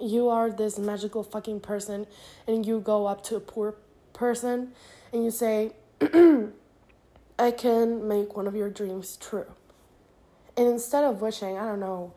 you 0.00 0.28
are 0.28 0.50
this 0.50 0.78
magical 0.78 1.22
fucking 1.22 1.60
person 1.60 2.06
and 2.46 2.66
you 2.66 2.80
go 2.80 3.06
up 3.06 3.22
to 3.24 3.36
a 3.36 3.40
poor 3.40 3.76
person 4.12 4.72
and 5.12 5.24
you 5.24 5.30
say, 5.30 5.72
I 7.38 7.50
can 7.52 8.08
make 8.08 8.36
one 8.36 8.46
of 8.46 8.56
your 8.56 8.68
dreams 8.70 9.16
true. 9.16 9.46
And 10.56 10.66
instead 10.66 11.04
of 11.04 11.20
wishing, 11.20 11.56
I 11.56 11.66
don't 11.66 11.80
know, 11.80 12.12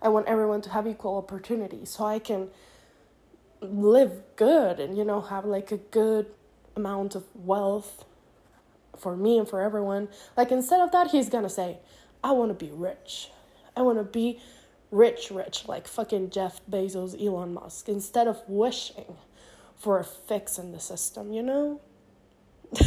I 0.00 0.08
want 0.08 0.26
everyone 0.26 0.62
to 0.62 0.70
have 0.70 0.86
equal 0.86 1.16
opportunity 1.16 1.84
so 1.84 2.04
I 2.04 2.18
can 2.18 2.48
live 3.60 4.22
good 4.36 4.80
and, 4.80 4.96
you 4.96 5.04
know, 5.04 5.20
have 5.20 5.44
like 5.44 5.70
a 5.72 5.76
good 5.76 6.26
amount 6.74 7.14
of 7.14 7.24
wealth 7.34 8.04
for 8.96 9.16
me 9.16 9.38
and 9.38 9.48
for 9.48 9.60
everyone. 9.60 10.08
Like, 10.36 10.50
instead 10.50 10.80
of 10.80 10.90
that, 10.92 11.10
he's 11.10 11.28
gonna 11.28 11.50
say, 11.50 11.78
I 12.24 12.32
wanna 12.32 12.54
be 12.54 12.70
rich. 12.72 13.30
I 13.76 13.82
wanna 13.82 14.04
be 14.04 14.40
rich, 14.90 15.30
rich, 15.30 15.66
like 15.66 15.88
fucking 15.88 16.30
Jeff 16.30 16.60
Bezos, 16.70 17.20
Elon 17.20 17.54
Musk, 17.54 17.88
instead 17.88 18.28
of 18.28 18.42
wishing 18.46 19.16
for 19.76 19.98
a 19.98 20.04
fix 20.04 20.58
in 20.58 20.72
the 20.72 20.80
system, 20.80 21.32
you 21.32 21.42
know? 21.42 21.80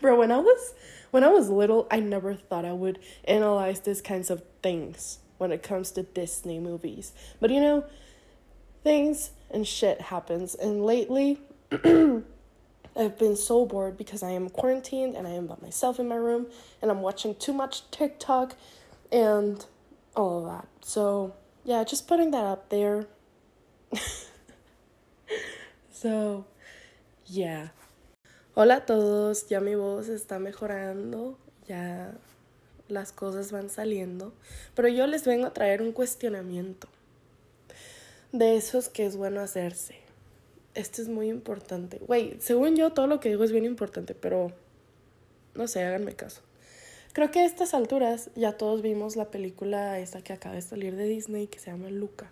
Bro, 0.00 0.18
when 0.18 0.30
I 0.30 0.38
was 0.38 0.74
when 1.10 1.24
I 1.24 1.28
was 1.28 1.48
little, 1.48 1.88
I 1.90 2.00
never 2.00 2.34
thought 2.34 2.64
I 2.64 2.72
would 2.72 2.98
analyze 3.24 3.80
these 3.80 4.02
kinds 4.02 4.30
of 4.30 4.42
things 4.62 5.18
when 5.38 5.50
it 5.52 5.62
comes 5.62 5.90
to 5.92 6.02
Disney 6.02 6.58
movies. 6.60 7.12
But 7.40 7.50
you 7.50 7.60
know, 7.60 7.84
things 8.84 9.30
and 9.50 9.66
shit 9.66 10.00
happens 10.02 10.54
and 10.54 10.84
lately 10.84 11.40
I've 11.72 13.18
been 13.18 13.36
so 13.36 13.64
bored 13.64 13.96
because 13.96 14.22
I 14.22 14.30
am 14.30 14.50
quarantined 14.50 15.14
and 15.14 15.26
I 15.26 15.30
am 15.30 15.46
by 15.46 15.56
myself 15.62 15.98
in 15.98 16.08
my 16.08 16.16
room 16.16 16.46
and 16.82 16.90
I'm 16.90 17.00
watching 17.00 17.34
too 17.34 17.52
much 17.52 17.88
TikTok 17.90 18.54
and 19.12 19.64
all 20.14 20.38
of 20.38 20.52
that. 20.52 20.68
So, 20.80 21.34
yeah, 21.64 21.84
just 21.84 22.08
putting 22.08 22.30
that 22.32 22.44
up 22.44 22.68
there. 22.68 23.06
so, 25.90 26.44
yeah. 27.26 27.68
Hola 28.54 28.76
a 28.76 28.86
todos, 28.86 29.48
ya 29.48 29.60
mi 29.60 29.76
voz 29.76 30.08
está 30.08 30.40
mejorando, 30.40 31.38
ya 31.68 32.12
las 32.88 33.12
cosas 33.12 33.52
van 33.52 33.70
saliendo, 33.70 34.32
pero 34.74 34.88
yo 34.88 35.06
les 35.06 35.24
vengo 35.24 35.46
a 35.46 35.52
traer 35.52 35.80
un 35.80 35.92
cuestionamiento 35.92 36.88
de 38.32 38.56
esos 38.56 38.88
que 38.88 39.06
es 39.06 39.16
bueno 39.16 39.40
hacerse. 39.40 39.94
Esto 40.74 41.02
es 41.02 41.08
muy 41.08 41.28
importante. 41.28 41.98
Güey, 41.98 42.36
según 42.40 42.74
yo 42.76 42.90
todo 42.92 43.06
lo 43.06 43.20
que 43.20 43.28
digo 43.28 43.44
es 43.44 43.52
bien 43.52 43.64
importante, 43.64 44.14
pero 44.14 44.52
no 45.54 45.68
sé, 45.68 45.84
háganme 45.84 46.14
caso. 46.14 46.42
Creo 47.12 47.30
que 47.30 47.40
a 47.40 47.44
estas 47.44 47.74
alturas 47.74 48.30
ya 48.36 48.52
todos 48.52 48.82
vimos 48.82 49.16
la 49.16 49.30
película 49.30 49.98
esta 49.98 50.22
que 50.22 50.32
acaba 50.32 50.54
de 50.54 50.62
salir 50.62 50.96
de 50.96 51.04
Disney 51.04 51.46
que 51.46 51.58
se 51.58 51.70
llama 51.70 51.90
Luca. 51.90 52.30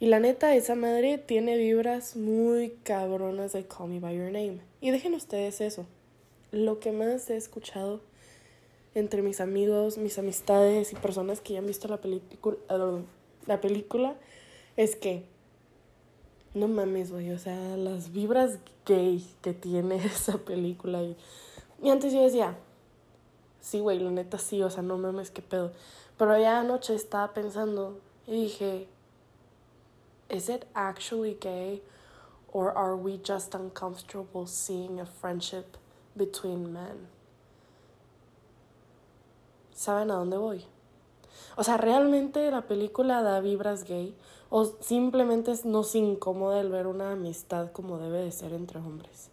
Y 0.00 0.06
la 0.06 0.20
neta, 0.20 0.54
esa 0.54 0.74
madre 0.74 1.18
tiene 1.18 1.56
vibras 1.56 2.16
muy 2.16 2.70
cabronas 2.82 3.52
de 3.52 3.64
Call 3.66 3.88
Me 3.88 4.00
By 4.00 4.16
Your 4.16 4.32
Name. 4.32 4.58
Y 4.80 4.90
dejen 4.90 5.14
ustedes 5.14 5.60
eso. 5.60 5.86
Lo 6.50 6.80
que 6.80 6.92
más 6.92 7.30
he 7.30 7.36
escuchado 7.36 8.00
entre 8.94 9.22
mis 9.22 9.40
amigos, 9.40 9.98
mis 9.98 10.18
amistades 10.18 10.92
y 10.92 10.96
personas 10.96 11.40
que 11.40 11.54
ya 11.54 11.60
han 11.60 11.66
visto 11.66 11.88
la 11.88 12.00
la 13.46 13.60
película 13.60 14.16
es 14.76 14.96
que 14.96 15.24
no 16.54 16.68
mames, 16.68 17.10
güey, 17.10 17.32
o 17.32 17.38
sea, 17.38 17.76
las 17.76 18.12
vibras 18.12 18.58
gay 18.86 19.26
que 19.42 19.52
tiene 19.52 19.96
esa 20.04 20.38
película 20.38 21.02
y, 21.02 21.16
y 21.82 21.90
antes 21.90 22.12
yo 22.12 22.22
decía, 22.22 22.56
sí, 23.64 23.80
güey, 23.80 23.98
la 23.98 24.10
neta 24.10 24.36
sí, 24.36 24.62
o 24.62 24.68
sea, 24.68 24.82
no 24.82 24.98
mames, 24.98 25.30
qué 25.30 25.40
pedo. 25.40 25.72
Pero 26.18 26.38
ya 26.38 26.60
anoche 26.60 26.94
estaba 26.94 27.32
pensando 27.32 27.98
y 28.26 28.32
dije, 28.32 28.86
is 30.28 30.48
it 30.50 30.66
actually 30.74 31.38
gay 31.40 31.82
or 32.52 32.70
are 32.76 32.94
we 32.94 33.18
just 33.26 33.54
uncomfortable 33.54 34.46
seeing 34.46 35.00
a 35.00 35.06
friendship 35.06 35.78
between 36.14 36.72
men? 36.72 37.08
¿Saben 39.74 40.10
a 40.10 40.16
dónde 40.16 40.36
voy? 40.36 40.66
O 41.56 41.64
sea, 41.64 41.78
¿realmente 41.78 42.50
la 42.50 42.62
película 42.62 43.22
da 43.22 43.40
vibras 43.40 43.84
gay? 43.84 44.14
¿O 44.50 44.66
simplemente 44.80 45.52
nos 45.64 45.94
incomoda 45.94 46.60
el 46.60 46.68
ver 46.68 46.86
una 46.86 47.12
amistad 47.12 47.72
como 47.72 47.98
debe 47.98 48.18
de 48.18 48.30
ser 48.30 48.52
entre 48.52 48.78
hombres? 48.78 49.30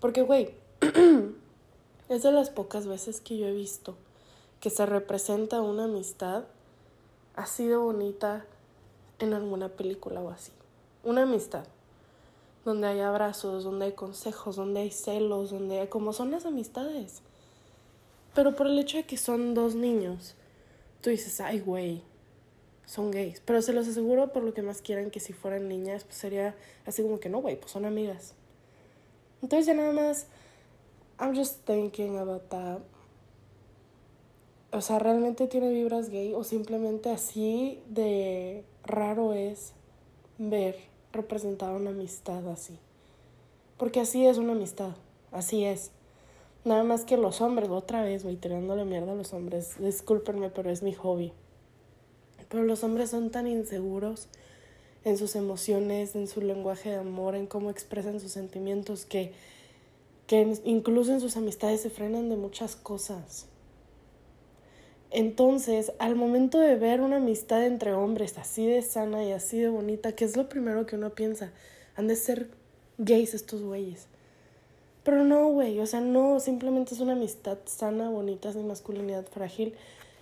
Porque, 0.00 0.22
güey, 0.22 0.54
es 2.14 2.22
de 2.22 2.32
las 2.32 2.50
pocas 2.50 2.86
veces 2.86 3.20
que 3.20 3.38
yo 3.38 3.46
he 3.46 3.52
visto 3.52 3.96
que 4.62 4.70
se 4.70 4.86
representa 4.86 5.60
una 5.60 5.84
amistad 5.84 6.44
ha 7.34 7.46
sido 7.46 7.82
bonita 7.82 8.46
en 9.18 9.34
alguna 9.34 9.70
película 9.70 10.20
o 10.20 10.30
así. 10.30 10.52
Una 11.02 11.22
amistad. 11.22 11.64
Donde 12.64 12.86
hay 12.86 13.00
abrazos, 13.00 13.64
donde 13.64 13.86
hay 13.86 13.92
consejos, 13.92 14.54
donde 14.54 14.82
hay 14.82 14.92
celos, 14.92 15.50
donde 15.50 15.80
hay... 15.80 15.88
como 15.88 16.12
son 16.12 16.30
las 16.30 16.46
amistades. 16.46 17.22
Pero 18.36 18.54
por 18.54 18.68
el 18.68 18.78
hecho 18.78 18.98
de 18.98 19.04
que 19.04 19.16
son 19.16 19.54
dos 19.54 19.74
niños, 19.74 20.36
tú 21.00 21.10
dices, 21.10 21.40
ay, 21.40 21.58
güey, 21.58 22.02
son 22.86 23.10
gays. 23.10 23.40
Pero 23.44 23.62
se 23.62 23.72
los 23.72 23.88
aseguro 23.88 24.32
por 24.32 24.44
lo 24.44 24.54
que 24.54 24.62
más 24.62 24.80
quieran 24.80 25.10
que 25.10 25.18
si 25.18 25.32
fueran 25.32 25.68
niñas, 25.68 26.04
pues 26.04 26.18
sería 26.18 26.54
así 26.86 27.02
como 27.02 27.18
que 27.18 27.28
no, 27.28 27.40
güey, 27.40 27.58
pues 27.58 27.72
son 27.72 27.84
amigas. 27.84 28.34
Entonces 29.42 29.66
ya 29.66 29.74
nada 29.74 29.92
más, 29.92 30.28
I'm 31.22 31.36
just 31.36 31.64
thinking 31.64 32.18
about 32.18 32.48
that. 32.48 32.80
O 34.72 34.80
sea, 34.80 34.98
¿realmente 34.98 35.46
tiene 35.46 35.70
vibras 35.70 36.08
gay 36.08 36.34
o 36.34 36.42
simplemente 36.42 37.10
así 37.10 37.80
de 37.88 38.64
raro 38.82 39.32
es 39.32 39.72
ver 40.38 40.76
representada 41.12 41.74
una 41.74 41.90
amistad 41.90 42.48
así? 42.48 42.76
Porque 43.76 44.00
así 44.00 44.26
es 44.26 44.36
una 44.36 44.54
amistad, 44.54 44.96
así 45.30 45.64
es. 45.64 45.92
Nada 46.64 46.82
más 46.82 47.04
que 47.04 47.16
los 47.16 47.40
hombres, 47.40 47.70
otra 47.70 48.02
vez, 48.02 48.24
voy 48.24 48.34
tirándole 48.34 48.84
mierda 48.84 49.12
a 49.12 49.14
los 49.14 49.32
hombres. 49.32 49.76
Discúlpenme, 49.78 50.50
pero 50.50 50.70
es 50.70 50.82
mi 50.82 50.92
hobby. 50.92 51.32
Pero 52.48 52.64
los 52.64 52.82
hombres 52.82 53.10
son 53.10 53.30
tan 53.30 53.46
inseguros 53.46 54.26
en 55.04 55.16
sus 55.16 55.36
emociones, 55.36 56.16
en 56.16 56.26
su 56.26 56.40
lenguaje 56.40 56.90
de 56.90 56.96
amor, 56.96 57.36
en 57.36 57.46
cómo 57.46 57.70
expresan 57.70 58.18
sus 58.18 58.32
sentimientos, 58.32 59.04
que, 59.04 59.32
que 60.26 60.56
incluso 60.64 61.12
en 61.12 61.20
sus 61.20 61.36
amistades 61.36 61.80
se 61.80 61.90
frenan 61.90 62.28
de 62.28 62.36
muchas 62.36 62.76
cosas. 62.76 63.46
Entonces, 65.10 65.92
al 65.98 66.16
momento 66.16 66.58
de 66.58 66.76
ver 66.76 67.02
una 67.02 67.16
amistad 67.16 67.64
entre 67.64 67.92
hombres 67.92 68.38
así 68.38 68.66
de 68.66 68.80
sana 68.80 69.22
y 69.24 69.32
así 69.32 69.58
de 69.58 69.68
bonita, 69.68 70.12
¿qué 70.12 70.24
es 70.24 70.36
lo 70.38 70.48
primero 70.48 70.86
que 70.86 70.96
uno 70.96 71.10
piensa? 71.10 71.52
Han 71.96 72.08
de 72.08 72.16
ser 72.16 72.48
gays 72.96 73.34
estos 73.34 73.62
güeyes. 73.62 74.06
Pero 75.04 75.24
no, 75.24 75.48
güey, 75.48 75.78
o 75.80 75.86
sea, 75.86 76.00
no, 76.00 76.40
simplemente 76.40 76.94
es 76.94 77.00
una 77.00 77.12
amistad 77.12 77.58
sana, 77.66 78.08
bonita, 78.08 78.52
sin 78.52 78.66
masculinidad 78.66 79.26
frágil. 79.26 79.74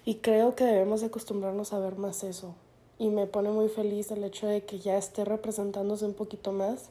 Y 0.05 0.17
creo 0.17 0.57
que 0.57 0.65
debemos 0.65 1.03
acostumbrarnos 1.03 1.73
a 1.73 1.79
ver 1.79 1.97
más 1.97 2.25
eso. 2.25 2.55
Y 2.99 3.11
me 3.11 3.27
pone 3.27 3.51
muy 3.51 3.69
feliz 3.69 4.11
el 4.11 4.25
hecho 4.25 4.47
de 4.49 4.65
que 4.65 4.79
ya 4.81 4.97
esté 4.97 5.25
representándose 5.25 6.05
un 6.05 6.15
poquito 6.15 6.51
más 6.53 6.91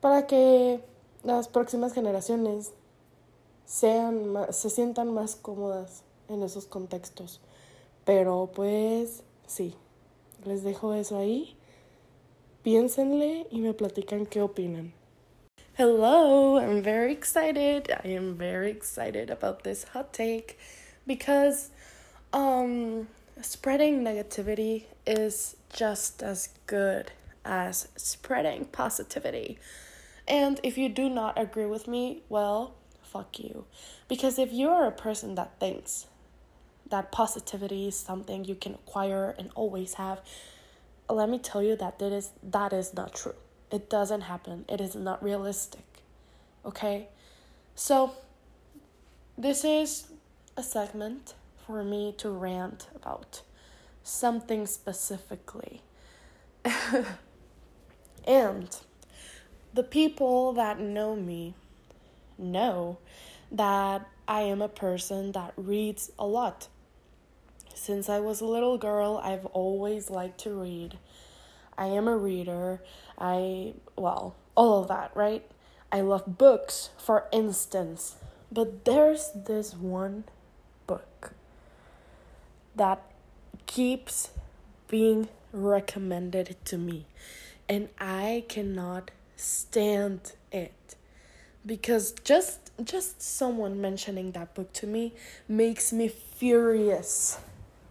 para 0.00 0.26
que 0.26 0.80
las 1.22 1.48
próximas 1.48 1.92
generaciones 1.92 2.72
sean 3.64 4.34
se 4.50 4.70
sientan 4.70 5.12
más 5.14 5.36
cómodas 5.36 6.02
en 6.28 6.42
esos 6.42 6.66
contextos. 6.66 7.40
Pero 8.04 8.50
pues 8.54 9.22
sí, 9.46 9.74
les 10.44 10.62
dejo 10.64 10.94
eso 10.94 11.18
ahí. 11.18 11.56
Piénsenle 12.62 13.46
y 13.50 13.60
me 13.60 13.74
platican 13.74 14.26
qué 14.26 14.40
opinan. 14.42 14.92
Hello, 15.74 16.58
I'm 16.58 16.82
very 16.82 17.12
excited. 17.12 17.90
I 18.04 18.08
am 18.08 18.36
very 18.36 18.70
excited 18.70 19.30
about 19.30 19.62
this 19.62 19.84
hot 19.84 20.12
take 20.12 20.58
because 21.06 21.70
um 22.32 23.08
spreading 23.40 24.02
negativity 24.02 24.84
is 25.06 25.56
just 25.72 26.22
as 26.22 26.50
good 26.66 27.12
as 27.44 27.88
spreading 27.96 28.66
positivity. 28.66 29.58
And 30.26 30.60
if 30.62 30.78
you 30.78 30.88
do 30.88 31.08
not 31.08 31.38
agree 31.38 31.66
with 31.66 31.88
me, 31.88 32.22
well, 32.28 32.74
fuck 33.02 33.38
you. 33.38 33.64
Because 34.08 34.38
if 34.38 34.52
you 34.52 34.68
are 34.68 34.86
a 34.86 34.92
person 34.92 35.34
that 35.34 35.58
thinks 35.58 36.06
that 36.90 37.10
positivity 37.10 37.88
is 37.88 37.96
something 37.96 38.44
you 38.44 38.54
can 38.54 38.74
acquire 38.74 39.34
and 39.38 39.50
always 39.54 39.94
have, 39.94 40.20
let 41.08 41.28
me 41.28 41.38
tell 41.38 41.62
you 41.62 41.76
that 41.76 41.98
that 41.98 42.12
is 42.12 42.30
that 42.42 42.72
is 42.72 42.94
not 42.94 43.14
true. 43.14 43.34
It 43.70 43.88
doesn't 43.90 44.22
happen. 44.22 44.64
It 44.68 44.80
is 44.80 44.94
not 44.94 45.22
realistic. 45.22 45.84
Okay? 46.64 47.08
So 47.74 48.12
this 49.36 49.64
is 49.64 50.08
a 50.56 50.62
segment 50.62 51.34
for 51.66 51.82
me 51.82 52.14
to 52.18 52.30
rant 52.30 52.88
about 52.94 53.42
something 54.02 54.66
specifically. 54.66 55.82
and 58.26 58.76
the 59.74 59.82
people 59.82 60.52
that 60.52 60.78
know 60.78 61.16
me 61.16 61.54
know 62.38 62.98
that 63.50 64.08
I 64.28 64.42
am 64.42 64.62
a 64.62 64.68
person 64.68 65.32
that 65.32 65.52
reads 65.56 66.10
a 66.18 66.26
lot. 66.26 66.68
Since 67.74 68.08
I 68.08 68.20
was 68.20 68.40
a 68.40 68.46
little 68.46 68.78
girl, 68.78 69.20
I've 69.22 69.46
always 69.46 70.10
liked 70.10 70.38
to 70.40 70.50
read. 70.50 70.98
I 71.76 71.86
am 71.86 72.06
a 72.06 72.16
reader. 72.16 72.80
I, 73.18 73.74
well, 73.96 74.36
all 74.54 74.82
of 74.82 74.88
that, 74.88 75.10
right? 75.14 75.44
I 75.90 76.00
love 76.02 76.38
books, 76.38 76.90
for 76.96 77.26
instance. 77.32 78.16
But 78.50 78.84
there's 78.84 79.30
this 79.34 79.74
one 79.74 80.24
book 80.86 81.32
that 82.76 83.02
keeps 83.66 84.30
being 84.88 85.28
recommended 85.52 86.56
to 86.66 86.78
me, 86.78 87.06
and 87.68 87.88
I 87.98 88.44
cannot 88.48 89.10
stand 89.36 90.32
it. 90.50 90.96
Because 91.64 92.12
just 92.24 92.70
just 92.82 93.22
someone 93.22 93.80
mentioning 93.80 94.32
that 94.32 94.54
book 94.54 94.72
to 94.74 94.86
me 94.86 95.14
makes 95.48 95.92
me 95.92 96.08
furious. 96.08 97.38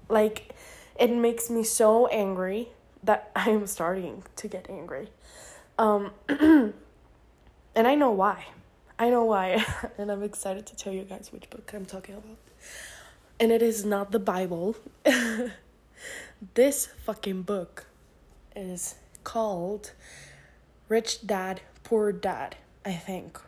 Like 0.09 0.53
it 0.99 1.11
makes 1.11 1.49
me 1.49 1.63
so 1.63 2.07
angry 2.07 2.69
that 3.03 3.31
i'm 3.35 3.67
starting 3.67 4.23
to 4.37 4.47
get 4.47 4.69
angry. 4.69 5.09
Um 5.77 6.11
and 6.29 6.73
i 7.75 7.95
know 7.95 8.11
why. 8.11 8.45
I 8.99 9.09
know 9.09 9.25
why. 9.25 9.65
And 9.97 10.11
i'm 10.11 10.23
excited 10.23 10.65
to 10.67 10.75
tell 10.75 10.93
you 10.93 11.03
guys 11.03 11.29
which 11.31 11.49
book 11.49 11.71
i'm 11.73 11.85
talking 11.85 12.15
about. 12.15 12.37
And 13.39 13.51
it 13.51 13.61
is 13.61 13.85
not 13.85 14.11
the 14.11 14.19
bible. 14.19 14.75
This 16.55 16.87
fucking 16.87 17.43
book 17.43 17.85
is 18.55 18.95
called 19.23 19.91
rich 20.95 21.11
dad 21.25 21.61
poor 21.83 22.11
dad 22.11 22.55
i 22.85 22.93
think 23.07 23.39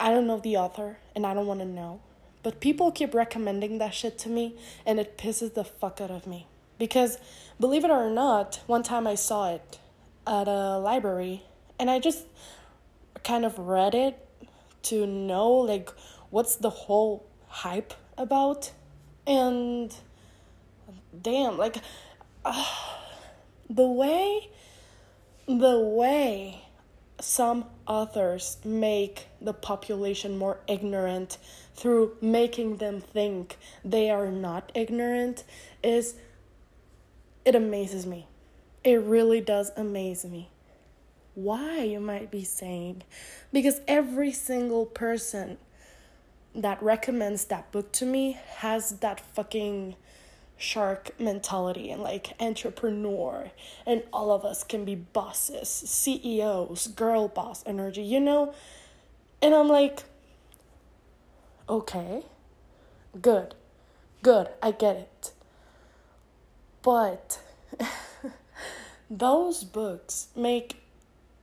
I 0.00 0.10
don't 0.10 0.26
know 0.26 0.38
the 0.38 0.56
author 0.56 0.98
and 1.14 1.26
I 1.26 1.34
don't 1.34 1.46
want 1.46 1.60
to 1.60 1.66
know. 1.66 2.00
But 2.42 2.60
people 2.60 2.92
keep 2.92 3.14
recommending 3.14 3.78
that 3.78 3.94
shit 3.94 4.16
to 4.18 4.28
me 4.28 4.56
and 4.86 5.00
it 5.00 5.18
pisses 5.18 5.54
the 5.54 5.64
fuck 5.64 6.00
out 6.00 6.10
of 6.10 6.26
me. 6.26 6.46
Because 6.78 7.18
believe 7.58 7.84
it 7.84 7.90
or 7.90 8.08
not, 8.08 8.60
one 8.66 8.84
time 8.84 9.06
I 9.06 9.16
saw 9.16 9.52
it 9.52 9.78
at 10.26 10.46
a 10.46 10.78
library 10.78 11.42
and 11.78 11.90
I 11.90 11.98
just 11.98 12.26
kind 13.24 13.44
of 13.44 13.58
read 13.58 13.94
it 13.94 14.24
to 14.84 15.06
know 15.06 15.50
like 15.50 15.90
what's 16.30 16.54
the 16.54 16.70
whole 16.70 17.26
hype 17.48 17.92
about 18.16 18.70
and 19.26 19.94
damn 21.20 21.58
like 21.58 21.78
uh, 22.44 22.64
the 23.70 23.86
way 23.86 24.48
the 25.48 25.80
way 25.80 26.60
some 27.20 27.64
authors 27.86 28.58
make 28.64 29.28
the 29.40 29.54
population 29.54 30.36
more 30.36 30.58
ignorant 30.68 31.38
through 31.74 32.14
making 32.20 32.76
them 32.76 33.00
think 33.00 33.56
they 33.82 34.10
are 34.10 34.30
not 34.30 34.70
ignorant 34.74 35.42
is 35.82 36.16
it 37.46 37.54
amazes 37.54 38.04
me. 38.04 38.26
It 38.84 39.00
really 39.00 39.40
does 39.40 39.72
amaze 39.74 40.24
me. 40.24 40.50
Why, 41.34 41.82
you 41.82 42.00
might 42.00 42.30
be 42.30 42.44
saying? 42.44 43.02
Because 43.50 43.80
every 43.88 44.32
single 44.32 44.84
person 44.84 45.56
that 46.54 46.82
recommends 46.82 47.46
that 47.46 47.72
book 47.72 47.90
to 47.92 48.04
me 48.04 48.38
has 48.56 48.90
that 48.98 49.18
fucking 49.20 49.96
shark 50.58 51.18
mentality 51.20 51.90
and 51.90 52.02
like 52.02 52.32
entrepreneur 52.40 53.50
and 53.86 54.02
all 54.12 54.30
of 54.32 54.44
us 54.44 54.64
can 54.64 54.84
be 54.84 54.94
bosses 54.94 55.68
ceos 55.68 56.88
girl 56.88 57.28
boss 57.28 57.62
energy 57.64 58.02
you 58.02 58.20
know? 58.20 58.52
And 59.40 59.54
i'm 59.54 59.68
like 59.68 60.02
okay 61.68 62.22
good 63.20 63.54
good 64.22 64.48
i 64.62 64.70
get 64.70 64.96
it. 64.96 65.32
But 66.82 67.40
those 69.10 69.64
books 69.64 70.28
make 70.36 70.76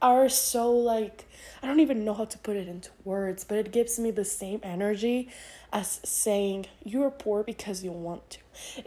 are 0.01 0.30
so 0.30 0.71
like 0.71 1.25
I 1.62 1.67
don't 1.67 1.80
even 1.80 2.06
know 2.06 2.13
how 2.13 2.25
to 2.25 2.38
put 2.38 2.56
it 2.56 2.67
into 2.67 2.89
words, 3.04 3.43
but 3.43 3.58
it 3.58 3.71
gives 3.71 3.97
me 3.99 4.12
the 4.12 4.25
same 4.25 4.60
energy 4.62 5.30
as 5.75 5.99
saying 6.05 6.67
you 6.85 7.03
are 7.03 7.11
poor 7.11 7.43
because 7.43 7.83
you 7.83 7.91
want 7.91 8.29
to. 8.29 8.39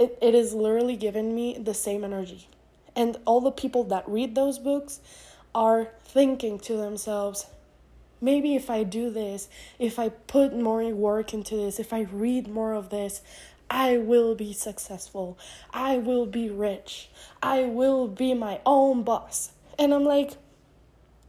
It 0.03 0.18
it 0.22 0.35
is 0.35 0.55
literally 0.55 0.96
given 0.96 1.35
me 1.35 1.59
the 1.59 1.74
same 1.74 2.03
energy. 2.03 2.48
And 2.96 3.18
all 3.27 3.42
the 3.42 3.53
people 3.53 3.85
that 3.85 4.09
read 4.09 4.35
those 4.35 4.59
books 4.59 5.01
are 5.55 5.90
thinking 6.03 6.59
to 6.61 6.77
themselves, 6.77 7.46
maybe 8.20 8.57
if 8.57 8.70
I 8.70 8.83
do 8.83 9.11
this, 9.11 9.48
if 9.79 9.98
I 9.98 10.09
put 10.09 10.57
more 10.57 10.83
work 10.94 11.35
into 11.35 11.55
this, 11.57 11.79
if 11.79 11.92
I 11.92 12.01
read 12.11 12.48
more 12.48 12.72
of 12.72 12.88
this, 12.88 13.20
I 13.70 13.98
will 13.98 14.35
be 14.35 14.53
successful. 14.55 15.38
I 15.70 15.98
will 15.98 16.27
be 16.27 16.48
rich. 16.48 17.11
I 17.42 17.64
will 17.64 18.09
be 18.09 18.33
my 18.33 18.61
own 18.64 19.03
boss. 19.03 19.53
And 19.79 19.92
I'm 19.92 20.05
like, 20.05 20.38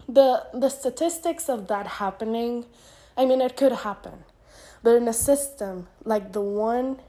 the 0.07 0.47
the 0.53 0.69
statistics 0.69 1.47
of 1.47 1.67
that 1.67 1.85
happening 1.85 2.65
i 3.15 3.25
mean 3.25 3.41
it 3.41 3.55
could 3.55 3.71
happen 3.71 4.23
but 4.83 4.95
in 4.95 5.07
a 5.07 5.13
system 5.13 5.87
like 6.03 6.33
the 6.33 6.41
one 6.41 6.99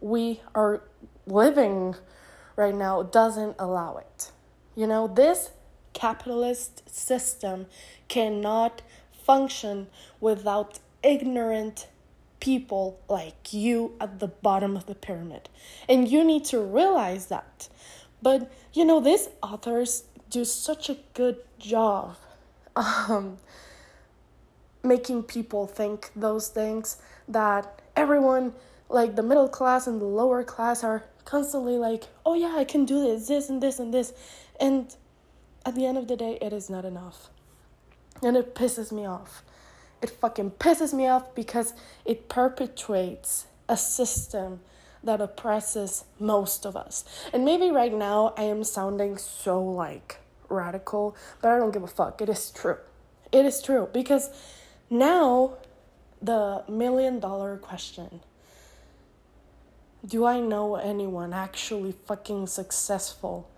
we 0.00 0.40
are 0.54 0.82
living 1.26 1.94
right 2.56 2.74
now 2.74 3.02
doesn't 3.02 3.56
allow 3.58 3.96
it. 3.96 4.32
You 4.74 4.86
know 4.86 5.06
this 5.06 5.50
capitalist 5.92 6.88
system 6.88 7.66
cannot 8.08 8.82
function 9.12 9.88
without 10.20 10.78
ignorant 11.02 11.88
people 12.40 12.98
like 13.08 13.52
you 13.52 13.94
at 14.00 14.18
the 14.18 14.26
bottom 14.26 14.76
of 14.76 14.86
the 14.86 14.94
pyramid. 14.94 15.48
And 15.88 16.08
you 16.08 16.24
need 16.24 16.44
to 16.46 16.60
realize 16.60 17.26
that. 17.26 17.68
But 18.22 18.50
you 18.72 18.84
know 18.84 19.00
these 19.00 19.28
authors 19.42 20.04
do 20.30 20.44
such 20.44 20.88
a 20.88 20.96
good 21.14 21.38
job 21.58 22.16
um, 22.76 23.38
making 24.82 25.24
people 25.24 25.66
think 25.66 26.10
those 26.16 26.48
things 26.48 26.98
that 27.28 27.80
everyone, 27.96 28.52
like 28.88 29.16
the 29.16 29.22
middle 29.22 29.48
class 29.48 29.86
and 29.86 30.00
the 30.00 30.06
lower 30.06 30.42
class, 30.42 30.82
are 30.82 31.04
constantly 31.24 31.76
like, 31.76 32.04
oh 32.24 32.34
yeah, 32.34 32.54
I 32.56 32.64
can 32.64 32.84
do 32.84 33.00
this, 33.02 33.28
this 33.28 33.48
and 33.48 33.62
this 33.62 33.78
and 33.78 33.92
this. 33.92 34.12
And 34.58 34.94
at 35.64 35.74
the 35.74 35.86
end 35.86 35.98
of 35.98 36.08
the 36.08 36.16
day, 36.16 36.38
it 36.40 36.52
is 36.52 36.70
not 36.70 36.84
enough. 36.84 37.28
And 38.22 38.36
it 38.36 38.54
pisses 38.54 38.92
me 38.92 39.06
off. 39.06 39.42
It 40.02 40.10
fucking 40.10 40.52
pisses 40.52 40.92
me 40.92 41.06
off 41.08 41.34
because 41.34 41.74
it 42.04 42.28
perpetuates 42.28 43.46
a 43.68 43.76
system 43.76 44.60
that 45.02 45.20
oppresses 45.20 46.04
most 46.18 46.66
of 46.66 46.76
us. 46.76 47.04
And 47.32 47.44
maybe 47.44 47.70
right 47.70 47.92
now 47.92 48.34
I 48.36 48.42
am 48.44 48.64
sounding 48.64 49.16
so 49.16 49.62
like 49.62 50.18
radical, 50.48 51.16
but 51.40 51.50
I 51.50 51.58
don't 51.58 51.70
give 51.70 51.82
a 51.82 51.88
fuck. 51.88 52.20
It 52.20 52.28
is 52.28 52.50
true. 52.50 52.78
It 53.32 53.44
is 53.44 53.62
true 53.62 53.88
because 53.92 54.30
now 54.90 55.54
the 56.20 56.64
million 56.68 57.18
dollar 57.18 57.56
question 57.56 58.20
do 60.06 60.24
I 60.24 60.40
know 60.40 60.76
anyone 60.76 61.32
actually 61.32 61.92
fucking 61.92 62.46
successful 62.46 63.50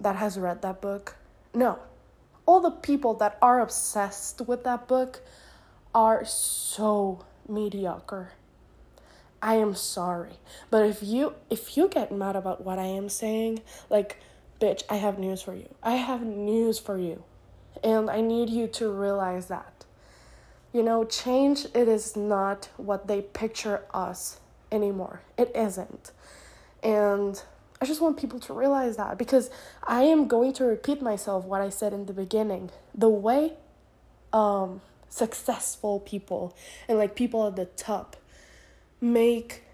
that 0.00 0.16
has 0.16 0.38
read 0.38 0.62
that 0.62 0.80
book? 0.80 1.16
No. 1.52 1.78
All 2.46 2.60
the 2.60 2.70
people 2.70 3.14
that 3.14 3.36
are 3.42 3.60
obsessed 3.60 4.40
with 4.40 4.64
that 4.64 4.88
book 4.88 5.20
are 5.94 6.24
so 6.24 7.24
mediocre. 7.46 8.32
I 9.42 9.56
am 9.56 9.74
sorry. 9.74 10.38
But 10.70 10.86
if 10.86 11.02
you 11.02 11.34
if 11.48 11.76
you 11.76 11.88
get 11.88 12.12
mad 12.12 12.36
about 12.36 12.64
what 12.64 12.78
I 12.78 12.86
am 12.86 13.08
saying, 13.08 13.60
like 13.88 14.18
bitch, 14.60 14.82
I 14.88 14.96
have 14.96 15.18
news 15.18 15.42
for 15.42 15.54
you. 15.54 15.68
I 15.82 15.96
have 15.96 16.22
news 16.22 16.78
for 16.78 16.98
you. 16.98 17.24
And 17.84 18.10
I 18.10 18.20
need 18.20 18.50
you 18.50 18.66
to 18.68 18.90
realize 18.90 19.46
that. 19.46 19.69
You 20.72 20.82
know, 20.82 21.04
change, 21.04 21.66
it 21.74 21.88
is 21.88 22.16
not 22.16 22.68
what 22.76 23.08
they 23.08 23.22
picture 23.22 23.82
us 23.92 24.38
anymore. 24.70 25.22
It 25.36 25.50
isn't. 25.54 26.12
And 26.82 27.42
I 27.80 27.86
just 27.86 28.00
want 28.00 28.18
people 28.18 28.38
to 28.40 28.52
realize 28.52 28.96
that 28.96 29.18
because 29.18 29.50
I 29.82 30.02
am 30.02 30.28
going 30.28 30.52
to 30.54 30.64
repeat 30.64 31.02
myself 31.02 31.44
what 31.44 31.60
I 31.60 31.70
said 31.70 31.92
in 31.92 32.06
the 32.06 32.12
beginning. 32.12 32.70
The 32.94 33.08
way 33.08 33.54
um, 34.32 34.80
successful 35.08 36.00
people 36.00 36.56
and 36.88 36.98
like 36.98 37.14
people 37.14 37.46
at 37.46 37.56
the 37.56 37.64
top 37.64 38.16
make 39.00 39.64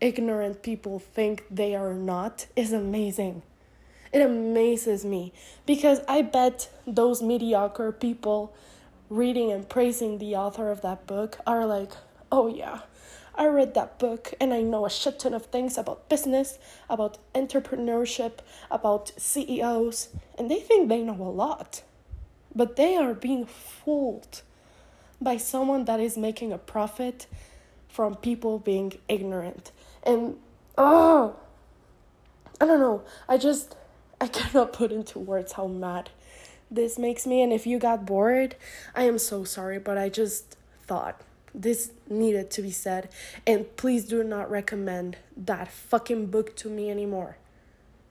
ignorant 0.00 0.62
people 0.62 0.98
think 0.98 1.44
they 1.50 1.74
are 1.74 1.94
not 1.94 2.46
is 2.56 2.72
amazing. 2.72 3.42
It 4.12 4.22
amazes 4.22 5.04
me 5.04 5.32
because 5.66 6.00
I 6.08 6.22
bet 6.22 6.68
those 6.86 7.22
mediocre 7.22 7.92
people 7.92 8.52
reading 9.10 9.52
and 9.52 9.68
praising 9.68 10.18
the 10.18 10.34
author 10.36 10.70
of 10.70 10.80
that 10.82 11.06
book 11.06 11.38
are 11.46 11.66
like, 11.66 11.92
oh 12.32 12.46
yeah, 12.46 12.80
I 13.34 13.46
read 13.46 13.74
that 13.74 13.98
book 13.98 14.32
and 14.40 14.54
I 14.54 14.62
know 14.62 14.86
a 14.86 14.90
shit 14.90 15.18
ton 15.18 15.34
of 15.34 15.46
things 15.46 15.76
about 15.76 16.08
business, 16.08 16.58
about 16.88 17.18
entrepreneurship, 17.34 18.38
about 18.70 19.12
CEOs, 19.18 20.08
and 20.38 20.50
they 20.50 20.60
think 20.60 20.88
they 20.88 21.02
know 21.02 21.20
a 21.20 21.30
lot. 21.30 21.82
but 22.54 22.76
they 22.76 22.96
are 22.96 23.14
being 23.14 23.46
fooled 23.46 24.42
by 25.20 25.36
someone 25.36 25.84
that 25.84 26.00
is 26.00 26.16
making 26.16 26.52
a 26.52 26.58
profit 26.58 27.26
from 27.88 28.14
people 28.16 28.58
being 28.58 28.92
ignorant. 29.08 29.72
And 30.02 30.36
oh, 30.78 31.36
I 32.60 32.66
don't 32.66 32.80
know. 32.80 33.02
I 33.28 33.36
just 33.38 33.76
I 34.20 34.26
cannot 34.26 34.72
put 34.72 34.92
into 34.92 35.18
words 35.18 35.52
how 35.52 35.66
mad 35.66 36.10
this 36.70 36.98
makes 36.98 37.26
me. 37.26 37.42
And 37.42 37.52
if 37.52 37.66
you 37.66 37.78
got 37.78 38.06
bored, 38.06 38.56
I 38.94 39.04
am 39.04 39.18
so 39.18 39.44
sorry, 39.44 39.78
but 39.78 39.98
I 39.98 40.08
just 40.08 40.56
thought 40.86 41.22
this 41.54 41.92
needed 42.08 42.50
to 42.52 42.62
be 42.62 42.70
said. 42.70 43.08
And 43.46 43.76
please 43.76 44.04
do 44.04 44.22
not 44.22 44.50
recommend 44.50 45.16
that 45.36 45.68
fucking 45.68 46.26
book 46.26 46.56
to 46.56 46.68
me 46.68 46.90
anymore. 46.90 47.36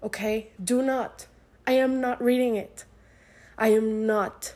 Okay? 0.03 0.49
Do 0.63 0.81
not. 0.81 1.27
I 1.65 1.73
am 1.73 2.01
not 2.01 2.21
reading 2.21 2.55
it. 2.55 2.85
I 3.57 3.69
am 3.69 4.05
not. 4.05 4.55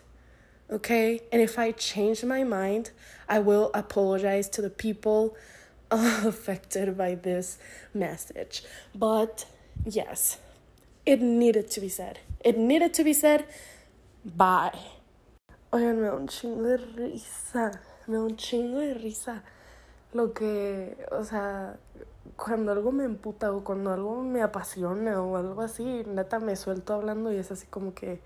Okay? 0.71 1.21
And 1.31 1.41
if 1.41 1.59
I 1.59 1.71
change 1.71 2.23
my 2.23 2.43
mind, 2.43 2.91
I 3.27 3.39
will 3.39 3.71
apologize 3.73 4.49
to 4.49 4.61
the 4.61 4.69
people 4.69 5.35
affected 5.91 6.97
by 6.97 7.15
this 7.15 7.57
message. 7.93 8.63
But 8.95 9.45
yes, 9.85 10.39
it 11.05 11.21
needed 11.21 11.69
to 11.71 11.81
be 11.81 11.89
said. 11.89 12.19
It 12.43 12.57
needed 12.57 12.93
to 12.95 13.03
be 13.03 13.13
said. 13.13 13.45
Bye. 14.23 14.71
Oigan, 15.71 15.99
me 15.99 16.07
da 16.07 16.15
un 16.15 16.29
chingo 16.29 16.63
de 16.63 16.77
risa. 16.77 17.71
Me 18.07 18.15
da 18.15 18.23
un 18.23 18.37
chingo 18.37 18.79
de 18.79 18.93
risa. 18.93 19.43
Lo 20.13 20.33
que, 20.33 20.95
o 21.11 21.25
sea, 21.25 21.77
cuando 22.37 22.71
algo 22.71 22.93
me 22.93 23.03
emputa 23.03 23.51
o 23.51 23.65
cuando 23.65 23.91
algo 23.91 24.23
me 24.23 24.41
apasiona 24.41 25.21
o 25.21 25.35
algo 25.35 25.61
así, 25.61 26.03
neta 26.07 26.39
me 26.39 26.55
suelto 26.55 26.93
hablando 26.93 27.33
y 27.33 27.35
es 27.35 27.51
así 27.51 27.67
como 27.67 27.93
que, 27.93 28.21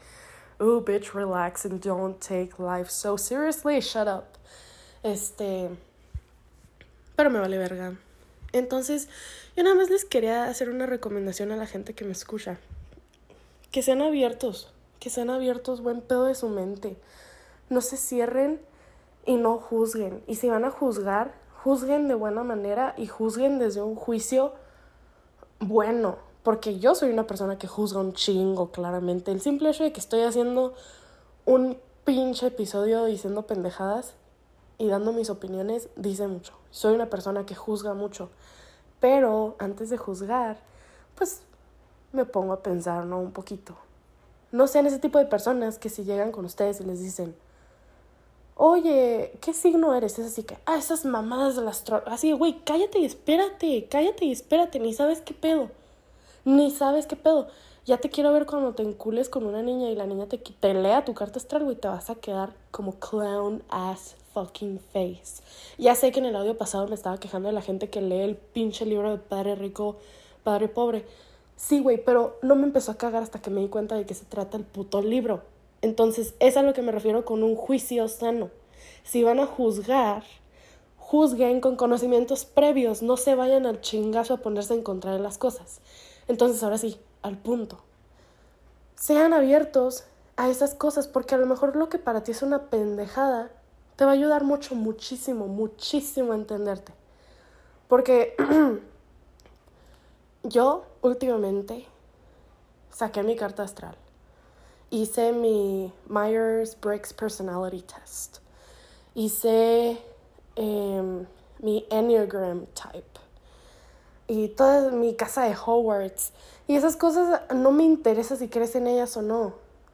oh, 0.60 0.82
bitch, 0.82 1.14
relax 1.14 1.66
and 1.66 1.84
don't 1.84 2.20
take 2.20 2.52
life 2.60 2.92
so 2.92 3.18
seriously, 3.18 3.80
shut 3.80 4.08
up. 4.08 4.26
Este, 5.02 5.70
pero 7.16 7.32
me 7.32 7.40
vale 7.40 7.58
verga. 7.58 7.96
Entonces, 8.54 9.10
yo 9.56 9.64
nada 9.64 9.76
más 9.76 9.90
les 9.90 10.06
quería 10.06 10.46
hacer 10.46 10.70
una 10.70 10.86
recomendación 10.86 11.52
a 11.52 11.56
la 11.56 11.66
gente 11.66 11.96
que 11.96 12.06
me 12.06 12.12
escucha. 12.12 12.60
Que 13.72 13.82
sean 13.82 14.02
abiertos, 14.02 14.72
que 15.00 15.10
sean 15.10 15.30
abiertos, 15.30 15.82
buen 15.82 16.02
pedo 16.02 16.26
de 16.26 16.36
su 16.36 16.50
mente. 16.50 16.98
No 17.70 17.82
se 17.82 17.98
cierren 17.98 18.62
y 19.26 19.36
no 19.36 19.58
juzguen. 19.58 20.24
Y 20.28 20.36
si 20.36 20.50
van 20.50 20.66
a 20.66 20.72
juzgar, 20.72 21.34
juzguen 21.64 22.08
de 22.08 22.16
buena 22.16 22.44
manera 22.44 22.94
y 22.98 23.08
juzguen 23.08 23.60
desde 23.60 23.82
un 23.82 23.96
juicio 23.96 24.54
bueno. 25.60 26.18
Porque 26.44 26.80
yo 26.80 26.96
soy 26.96 27.12
una 27.12 27.28
persona 27.28 27.58
que 27.58 27.68
juzga 27.68 28.00
un 28.00 28.14
chingo, 28.14 28.72
claramente. 28.72 29.32
El 29.32 29.42
simple 29.42 29.70
hecho 29.70 29.84
de 29.84 29.92
que 29.92 30.00
estoy 30.00 30.22
haciendo 30.22 30.74
un 31.46 31.78
pinche 32.06 32.48
episodio 32.48 33.04
diciendo 33.04 33.46
pendejadas 33.46 34.14
y 34.78 34.88
dando 34.88 35.12
mis 35.12 35.30
opiniones 35.30 35.90
dice 35.98 36.28
mucho. 36.28 36.54
Soy 36.72 36.96
una 36.96 37.10
persona 37.10 37.46
que 37.46 37.56
juzga 37.56 37.94
mucho. 37.94 38.30
Pero 39.02 39.56
antes 39.60 39.90
de 39.90 39.98
juzgar, 39.98 40.58
pues 41.16 41.42
me 42.14 42.26
pongo 42.26 42.54
a 42.54 42.64
pensar, 42.64 43.06
¿no? 43.06 43.20
Un 43.20 43.32
poquito. 43.32 43.76
No 44.52 44.68
sean 44.68 44.86
ese 44.86 45.00
tipo 45.00 45.20
de 45.20 45.26
personas 45.26 45.78
que 45.78 45.90
si 45.90 46.04
llegan 46.04 46.32
con 46.32 46.46
ustedes 46.46 46.80
y 46.80 46.84
les 46.84 47.02
dicen, 47.02 47.36
oye, 48.56 49.34
¿qué 49.42 49.54
signo 49.54 49.94
eres? 49.94 50.18
Es 50.20 50.28
así 50.28 50.44
que, 50.44 50.58
ah, 50.66 50.78
esas 50.78 51.06
mamadas 51.06 51.56
de 51.56 51.64
las... 51.64 51.84
Así, 52.06 52.32
güey, 52.32 52.60
cállate 52.64 53.00
y 53.00 53.06
espérate, 53.06 53.88
cállate 53.90 54.26
y 54.26 54.32
espérate, 54.32 54.80
ni 54.80 54.94
sabes 54.94 55.22
qué 55.22 55.34
pedo. 55.34 55.70
Ni 56.46 56.72
sabes 56.72 57.08
qué 57.08 57.16
pedo. 57.16 57.48
Ya 57.86 57.98
te 57.98 58.10
quiero 58.10 58.34
ver 58.34 58.46
cuando 58.46 58.74
te 58.74 58.84
encules 58.84 59.30
con 59.30 59.46
una 59.46 59.62
niña 59.62 59.90
y 59.90 59.96
la 59.96 60.06
niña 60.06 60.28
te, 60.28 60.38
te 60.38 60.74
lea 60.74 61.06
tu 61.06 61.14
carta 61.14 61.40
astral, 61.40 61.64
güey, 61.64 61.76
te 61.76 61.88
vas 61.88 62.10
a 62.10 62.16
quedar 62.16 62.54
como 62.72 63.00
clown 63.00 63.64
ass 63.70 64.16
fucking 64.34 64.80
face. 64.80 65.42
Ya 65.78 65.96
sé 65.96 66.12
que 66.12 66.20
en 66.20 66.26
el 66.26 66.36
audio 66.36 66.58
pasado 66.58 66.88
me 66.88 66.96
estaba 66.96 67.18
quejando 67.18 67.48
de 67.48 67.54
la 67.54 67.62
gente 67.62 67.90
que 67.90 68.02
lee 68.02 68.22
el 68.22 68.36
pinche 68.36 68.86
libro 68.86 69.12
de 69.12 69.18
Padre 69.18 69.56
Rico, 69.56 69.98
Padre 70.44 70.68
Pobre. 70.68 71.06
Sí, 71.58 71.80
güey, 71.80 71.98
pero 72.04 72.38
no 72.44 72.56
me 72.56 72.64
empezó 72.64 72.92
a 72.92 72.98
cagar 72.98 73.24
hasta 73.24 73.42
que 73.42 73.50
me 73.50 73.62
di 73.62 73.68
cuenta 73.68 73.96
de 73.96 74.06
que 74.06 74.14
se 74.14 74.26
trata 74.26 74.58
el 74.58 74.64
puto 74.64 75.02
libro. 75.02 75.42
Entonces, 75.82 76.36
es 76.40 76.56
a 76.56 76.62
lo 76.62 76.74
que 76.74 76.84
me 76.84 76.92
refiero 76.92 77.26
con 77.26 77.44
un 77.44 77.56
juicio 77.56 78.08
sano. 78.08 78.52
Si 79.04 79.24
van 79.24 79.40
a 79.40 79.48
juzgar, 79.48 80.24
juzguen 80.98 81.60
con 81.60 81.76
conocimientos 81.76 82.46
previos, 82.46 83.02
no 83.02 83.18
se 83.18 83.34
vayan 83.34 83.66
al 83.66 83.82
chingazo 83.82 84.36
a 84.36 84.38
ponerse 84.38 84.76
en 84.76 84.84
contra 84.84 85.14
de 85.14 85.20
las 85.20 85.40
cosas. 85.40 85.82
Entonces, 86.28 86.62
ahora 86.62 86.78
sí, 86.78 87.00
al 87.24 87.38
punto. 87.38 87.80
Sean 88.96 89.34
abiertos 89.34 90.04
a 90.36 90.50
esas 90.50 90.76
cosas, 90.76 91.08
porque 91.08 91.34
a 91.34 91.40
lo 91.40 91.48
mejor 91.48 91.76
lo 91.76 91.90
que 91.90 91.98
para 91.98 92.22
ti 92.22 92.32
es 92.32 92.44
una 92.44 92.70
pendejada, 92.70 93.50
te 93.96 94.06
va 94.06 94.12
a 94.12 94.14
ayudar 94.14 94.44
mucho, 94.44 94.76
muchísimo, 94.76 95.48
muchísimo 95.48 96.34
a 96.34 96.36
entenderte. 96.36 96.94
Porque 97.88 98.36
yo 100.44 100.84
últimamente 101.02 101.86
saqué 102.92 103.24
mi 103.24 103.36
carta 103.36 103.64
astral. 103.64 103.96
Hice 104.90 105.34
mi 105.34 105.92
Myers-Briggs 106.08 107.14
Personality 107.14 107.82
Test. 107.82 108.40
Hice 109.14 109.98
em, 110.56 111.26
mi 111.60 111.86
Enneagram 111.90 112.66
Type. 112.68 113.20
Y 114.28 114.50
toda 114.50 114.92
mi 114.92 115.16
casa 115.16 115.44
de 115.44 115.56
Hogwarts. 115.56 116.32
Y 116.68 116.76
esas 116.76 116.96
cosas 116.96 117.42
no 117.54 117.72
me 117.72 117.84
interesa 117.84 118.36
si 118.36 118.48
crees 118.48 118.76
en 118.76 118.88
ellas 118.88 119.16
o 119.18 119.22
no. 119.22 119.54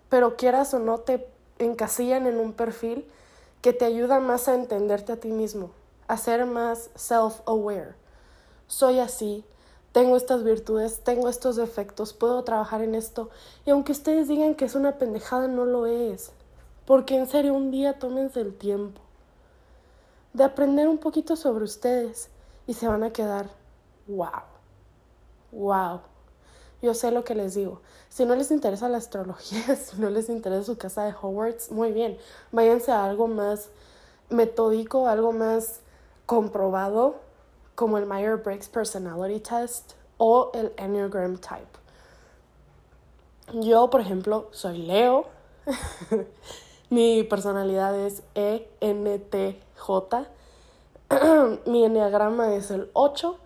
Pero 0.09 0.35
quieras 0.37 0.73
o 0.73 0.79
no, 0.79 0.99
te 0.99 1.27
encasillan 1.59 2.27
en 2.27 2.39
un 2.39 2.53
perfil 2.53 3.05
que 3.61 3.73
te 3.73 3.85
ayuda 3.85 4.19
más 4.19 4.47
a 4.47 4.55
entenderte 4.55 5.13
a 5.13 5.17
ti 5.17 5.29
mismo, 5.29 5.71
a 6.07 6.17
ser 6.17 6.45
más 6.45 6.89
self-aware. 6.95 7.95
Soy 8.67 8.99
así, 8.99 9.45
tengo 9.93 10.17
estas 10.17 10.43
virtudes, 10.43 10.99
tengo 11.03 11.29
estos 11.29 11.55
defectos, 11.55 12.13
puedo 12.13 12.43
trabajar 12.43 12.81
en 12.81 12.95
esto. 12.95 13.29
Y 13.65 13.69
aunque 13.69 13.93
ustedes 13.93 14.27
digan 14.27 14.55
que 14.55 14.65
es 14.65 14.75
una 14.75 14.97
pendejada, 14.97 15.47
no 15.47 15.65
lo 15.65 15.85
es. 15.85 16.31
Porque 16.85 17.15
en 17.15 17.27
serio, 17.27 17.53
un 17.53 17.71
día 17.71 17.99
tómense 17.99 18.41
el 18.41 18.53
tiempo 18.53 18.99
de 20.33 20.43
aprender 20.43 20.87
un 20.87 20.97
poquito 20.97 21.35
sobre 21.35 21.63
ustedes 21.63 22.29
y 22.65 22.73
se 22.73 22.87
van 22.87 23.03
a 23.03 23.13
quedar, 23.13 23.49
wow, 24.07 24.41
wow. 25.51 26.01
Yo 26.81 26.93
sé 26.93 27.11
lo 27.11 27.23
que 27.23 27.35
les 27.35 27.53
digo. 27.53 27.81
Si 28.09 28.25
no 28.25 28.35
les 28.35 28.51
interesa 28.51 28.89
la 28.89 28.97
astrología, 28.97 29.75
si 29.75 30.01
no 30.01 30.09
les 30.09 30.27
interesa 30.27 30.65
su 30.65 30.77
casa 30.77 31.05
de 31.05 31.13
Hogwarts, 31.13 31.71
muy 31.71 31.91
bien. 31.91 32.17
Váyanse 32.51 32.91
a 32.91 33.05
algo 33.05 33.27
más 33.27 33.69
metódico, 34.29 35.07
algo 35.07 35.31
más 35.31 35.79
comprobado, 36.25 37.15
como 37.75 37.97
el 37.97 38.05
Myers-Briggs 38.05 38.69
Personality 38.69 39.39
Test 39.39 39.93
o 40.17 40.51
el 40.53 40.73
Enneagram 40.77 41.37
Type. 41.37 41.79
Yo, 43.53 43.89
por 43.89 44.01
ejemplo, 44.01 44.47
soy 44.51 44.77
Leo. 44.79 45.25
Mi 46.89 47.23
personalidad 47.23 47.97
es 47.99 48.23
ENTJ. 48.35 49.63
mi 51.65 51.83
enneagrama 51.83 52.55
es 52.55 52.71
el 52.71 52.89
8 52.93 53.37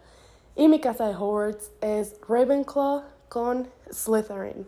y 0.55 0.67
mi 0.67 0.79
casa 0.79 1.07
de 1.07 1.15
Hogwarts 1.15 1.71
es 1.81 2.15
Ravenclaw 2.27 3.03
con 3.29 3.69
Slytherin. 3.91 4.67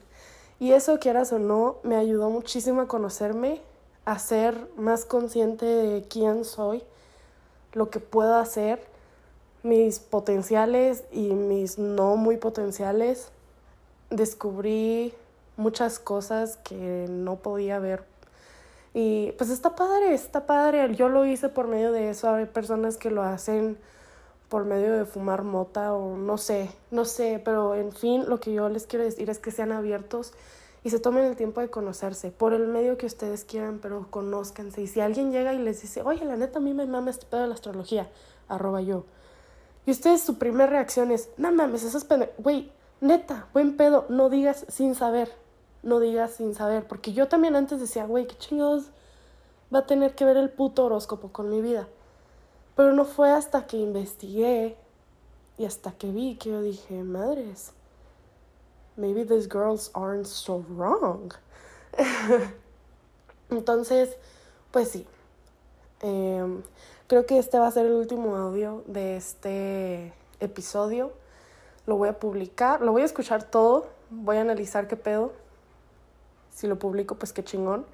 Y 0.59 0.73
eso, 0.73 0.99
quieras 0.99 1.31
o 1.31 1.39
no, 1.39 1.77
me 1.83 1.95
ayudó 1.95 2.29
muchísimo 2.29 2.81
a 2.81 2.87
conocerme, 2.87 3.61
a 4.05 4.19
ser 4.19 4.69
más 4.75 5.05
consciente 5.05 5.65
de 5.65 6.03
quién 6.03 6.43
soy, 6.43 6.83
lo 7.73 7.89
que 7.89 7.99
puedo 7.99 8.35
hacer, 8.35 8.85
mis 9.63 9.99
potenciales 9.99 11.03
y 11.11 11.33
mis 11.33 11.77
no 11.77 12.15
muy 12.15 12.37
potenciales. 12.37 13.31
Descubrí 14.09 15.13
muchas 15.57 15.99
cosas 15.99 16.57
que 16.57 17.05
no 17.09 17.37
podía 17.37 17.79
ver. 17.79 18.03
Y 18.93 19.33
pues 19.33 19.49
está 19.49 19.75
padre, 19.75 20.13
está 20.13 20.45
padre. 20.45 20.95
Yo 20.95 21.09
lo 21.09 21.25
hice 21.25 21.49
por 21.49 21.67
medio 21.67 21.91
de 21.91 22.09
eso. 22.09 22.29
Hay 22.33 22.45
personas 22.45 22.97
que 22.97 23.11
lo 23.11 23.21
hacen 23.21 23.77
por 24.49 24.65
medio 24.65 24.93
de 24.93 25.05
fumar 25.05 25.43
mota 25.43 25.93
o 25.93 26.17
no 26.17 26.37
sé, 26.39 26.71
no 26.89 27.05
sé, 27.05 27.39
pero 27.45 27.75
en 27.75 27.91
fin, 27.91 28.27
lo 28.27 28.39
que 28.39 28.51
yo 28.51 28.67
les 28.67 28.87
quiero 28.87 29.05
decir 29.05 29.29
es 29.29 29.37
que 29.37 29.51
sean 29.51 29.71
abiertos 29.71 30.33
y 30.83 30.89
se 30.89 30.99
tomen 30.99 31.25
el 31.25 31.35
tiempo 31.35 31.61
de 31.61 31.69
conocerse 31.69 32.31
por 32.31 32.53
el 32.53 32.67
medio 32.67 32.97
que 32.97 33.05
ustedes 33.05 33.45
quieran, 33.45 33.79
pero 33.79 34.07
conózcanse. 34.09 34.81
Y 34.81 34.87
si 34.87 35.01
alguien 35.01 35.31
llega 35.31 35.53
y 35.53 35.59
les 35.59 35.81
dice, 35.81 36.01
oye, 36.01 36.25
la 36.25 36.35
neta, 36.35 36.57
a 36.57 36.61
mí 36.61 36.73
me 36.73 36.87
mama 36.87 37.11
este 37.11 37.27
pedo 37.27 37.41
de 37.41 37.47
la 37.47 37.53
astrología, 37.53 38.09
arroba 38.47 38.81
yo. 38.81 39.05
Y 39.85 39.91
ustedes, 39.91 40.21
su 40.21 40.37
primera 40.37 40.67
reacción 40.69 41.11
es, 41.11 41.29
no 41.37 41.51
mames, 41.51 41.83
eso 41.83 41.97
es 41.97 42.05
pende... 42.05 42.31
Güey, 42.37 42.71
neta, 43.01 43.47
buen 43.53 43.77
pedo, 43.77 44.05
no 44.09 44.29
digas 44.29 44.65
sin 44.69 44.95
saber, 44.95 45.31
no 45.83 45.99
digas 45.99 46.31
sin 46.31 46.53
saber, 46.53 46.87
porque 46.87 47.13
yo 47.13 47.27
también 47.27 47.55
antes 47.55 47.79
decía, 47.79 48.05
güey, 48.05 48.27
qué 48.27 48.37
chingados 48.37 48.91
va 49.73 49.79
a 49.79 49.87
tener 49.87 50.15
que 50.15 50.25
ver 50.25 50.37
el 50.37 50.49
puto 50.49 50.85
horóscopo 50.85 51.31
con 51.31 51.49
mi 51.49 51.61
vida. 51.61 51.87
Pero 52.75 52.93
no 52.93 53.05
fue 53.05 53.31
hasta 53.31 53.67
que 53.67 53.77
investigué 53.77 54.77
y 55.57 55.65
hasta 55.65 55.91
que 55.91 56.11
vi 56.11 56.35
que 56.35 56.49
yo 56.49 56.61
dije, 56.61 57.03
madres, 57.03 57.73
maybe 58.95 59.25
these 59.25 59.47
girls 59.47 59.91
aren't 59.93 60.25
so 60.25 60.63
wrong. 60.69 61.33
Entonces, 63.49 64.15
pues 64.71 64.89
sí. 64.89 65.05
Em, 66.01 66.61
creo 67.09 67.25
que 67.25 67.39
este 67.39 67.57
va 67.57 67.65
a 67.65 67.71
ser 67.71 67.87
el 67.87 67.93
último 67.93 68.35
audio 68.35 68.83
de 68.85 69.17
este 69.17 70.13
episodio. 70.39 71.11
Lo 71.87 71.97
voy 71.97 72.07
a 72.07 72.19
publicar, 72.19 72.81
lo 72.81 72.91
voy 72.91 73.01
a 73.01 73.05
escuchar 73.05 73.43
todo, 73.43 73.87
voy 74.11 74.37
a 74.37 74.41
analizar 74.41 74.87
qué 74.87 74.95
pedo. 74.95 75.33
Si 76.51 76.67
lo 76.67 76.77
publico, 76.77 77.15
pues 77.15 77.33
qué 77.33 77.43
chingón. 77.43 77.87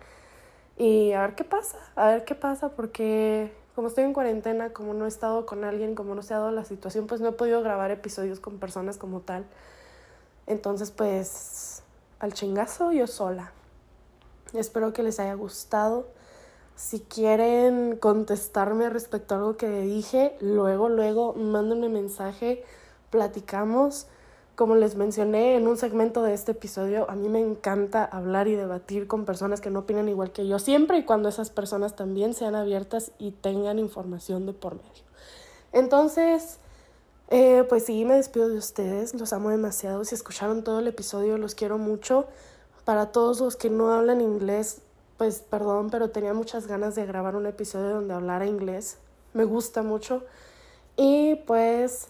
Y 0.78 1.13
a 1.13 1.21
ver 1.21 1.36
qué 1.36 1.45
pasa, 1.45 1.78
a 1.95 2.08
ver 2.08 2.25
qué 2.25 2.36
pasa, 2.36 2.69
porque 2.69 3.54
como 3.73 3.88
estoy 3.88 4.04
en 4.04 4.12
cuarentena, 4.12 4.73
como 4.73 4.93
no 4.93 5.06
he 5.06 5.08
estado 5.08 5.45
con 5.45 5.63
alguien, 5.63 5.95
como 5.95 6.13
no 6.13 6.21
se 6.21 6.34
ha 6.34 6.39
dado 6.39 6.51
la 6.51 6.65
situación, 6.65 7.08
pues 7.08 7.21
no 7.21 7.30
he 7.30 7.32
podido 7.32 7.62
grabar 7.62 7.91
episodios 7.91 8.41
con 8.41 8.60
personas 8.60 8.97
como 8.97 9.21
tal. 9.21 9.45
Entonces, 10.45 10.91
pues, 10.91 11.84
al 12.19 12.34
chingazo 12.34 12.91
yo 12.91 13.08
sola. 13.08 13.54
Espero 14.51 14.91
que 14.91 15.04
les 15.04 15.21
haya 15.21 15.36
gustado. 15.36 16.06
Si 16.75 16.99
quieren 16.99 17.95
contestarme 17.97 18.89
respecto 18.89 19.33
a 19.33 19.38
algo 19.38 19.57
que 19.57 19.69
dije, 19.81 20.35
luego, 20.41 20.89
luego, 20.89 21.33
mándenme 21.33 21.88
mensaje, 21.88 22.63
platicamos. 23.11 24.07
Como 24.55 24.75
les 24.75 24.95
mencioné 24.95 25.55
en 25.55 25.67
un 25.67 25.77
segmento 25.77 26.21
de 26.21 26.33
este 26.33 26.51
episodio, 26.51 27.09
a 27.09 27.15
mí 27.15 27.29
me 27.29 27.39
encanta 27.39 28.03
hablar 28.03 28.47
y 28.47 28.55
debatir 28.55 29.07
con 29.07 29.25
personas 29.25 29.61
que 29.61 29.69
no 29.69 29.79
opinan 29.79 30.09
igual 30.09 30.31
que 30.31 30.47
yo, 30.47 30.59
siempre 30.59 30.97
y 30.97 31.03
cuando 31.03 31.29
esas 31.29 31.49
personas 31.49 31.95
también 31.95 32.33
sean 32.33 32.55
abiertas 32.55 33.11
y 33.19 33.31
tengan 33.31 33.79
información 33.79 34.45
de 34.45 34.53
por 34.53 34.75
medio. 34.75 35.03
Entonces, 35.71 36.59
eh, 37.29 37.65
pues 37.67 37.85
sí, 37.85 38.05
me 38.05 38.15
despido 38.15 38.49
de 38.49 38.57
ustedes, 38.57 39.13
los 39.13 39.33
amo 39.33 39.49
demasiado. 39.49 40.03
Si 40.05 40.15
escucharon 40.15 40.63
todo 40.63 40.79
el 40.79 40.88
episodio, 40.88 41.38
los 41.38 41.55
quiero 41.55 41.77
mucho. 41.77 42.27
Para 42.83 43.11
todos 43.11 43.39
los 43.39 43.55
que 43.55 43.69
no 43.69 43.91
hablan 43.91 44.21
inglés, 44.21 44.81
pues 45.17 45.39
perdón, 45.39 45.89
pero 45.89 46.10
tenía 46.10 46.34
muchas 46.34 46.67
ganas 46.67 46.95
de 46.95 47.06
grabar 47.06 47.36
un 47.36 47.45
episodio 47.45 47.89
donde 47.95 48.13
hablara 48.13 48.45
inglés. 48.45 48.97
Me 49.34 49.43
gusta 49.43 49.82
mucho. 49.82 50.23
Y 50.97 51.36
pues, 51.47 52.08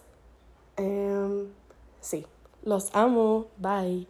eh, 0.76 1.46
sí. 2.00 2.26
Los 2.62 2.94
amo. 2.94 3.46
Bye. 3.58 4.08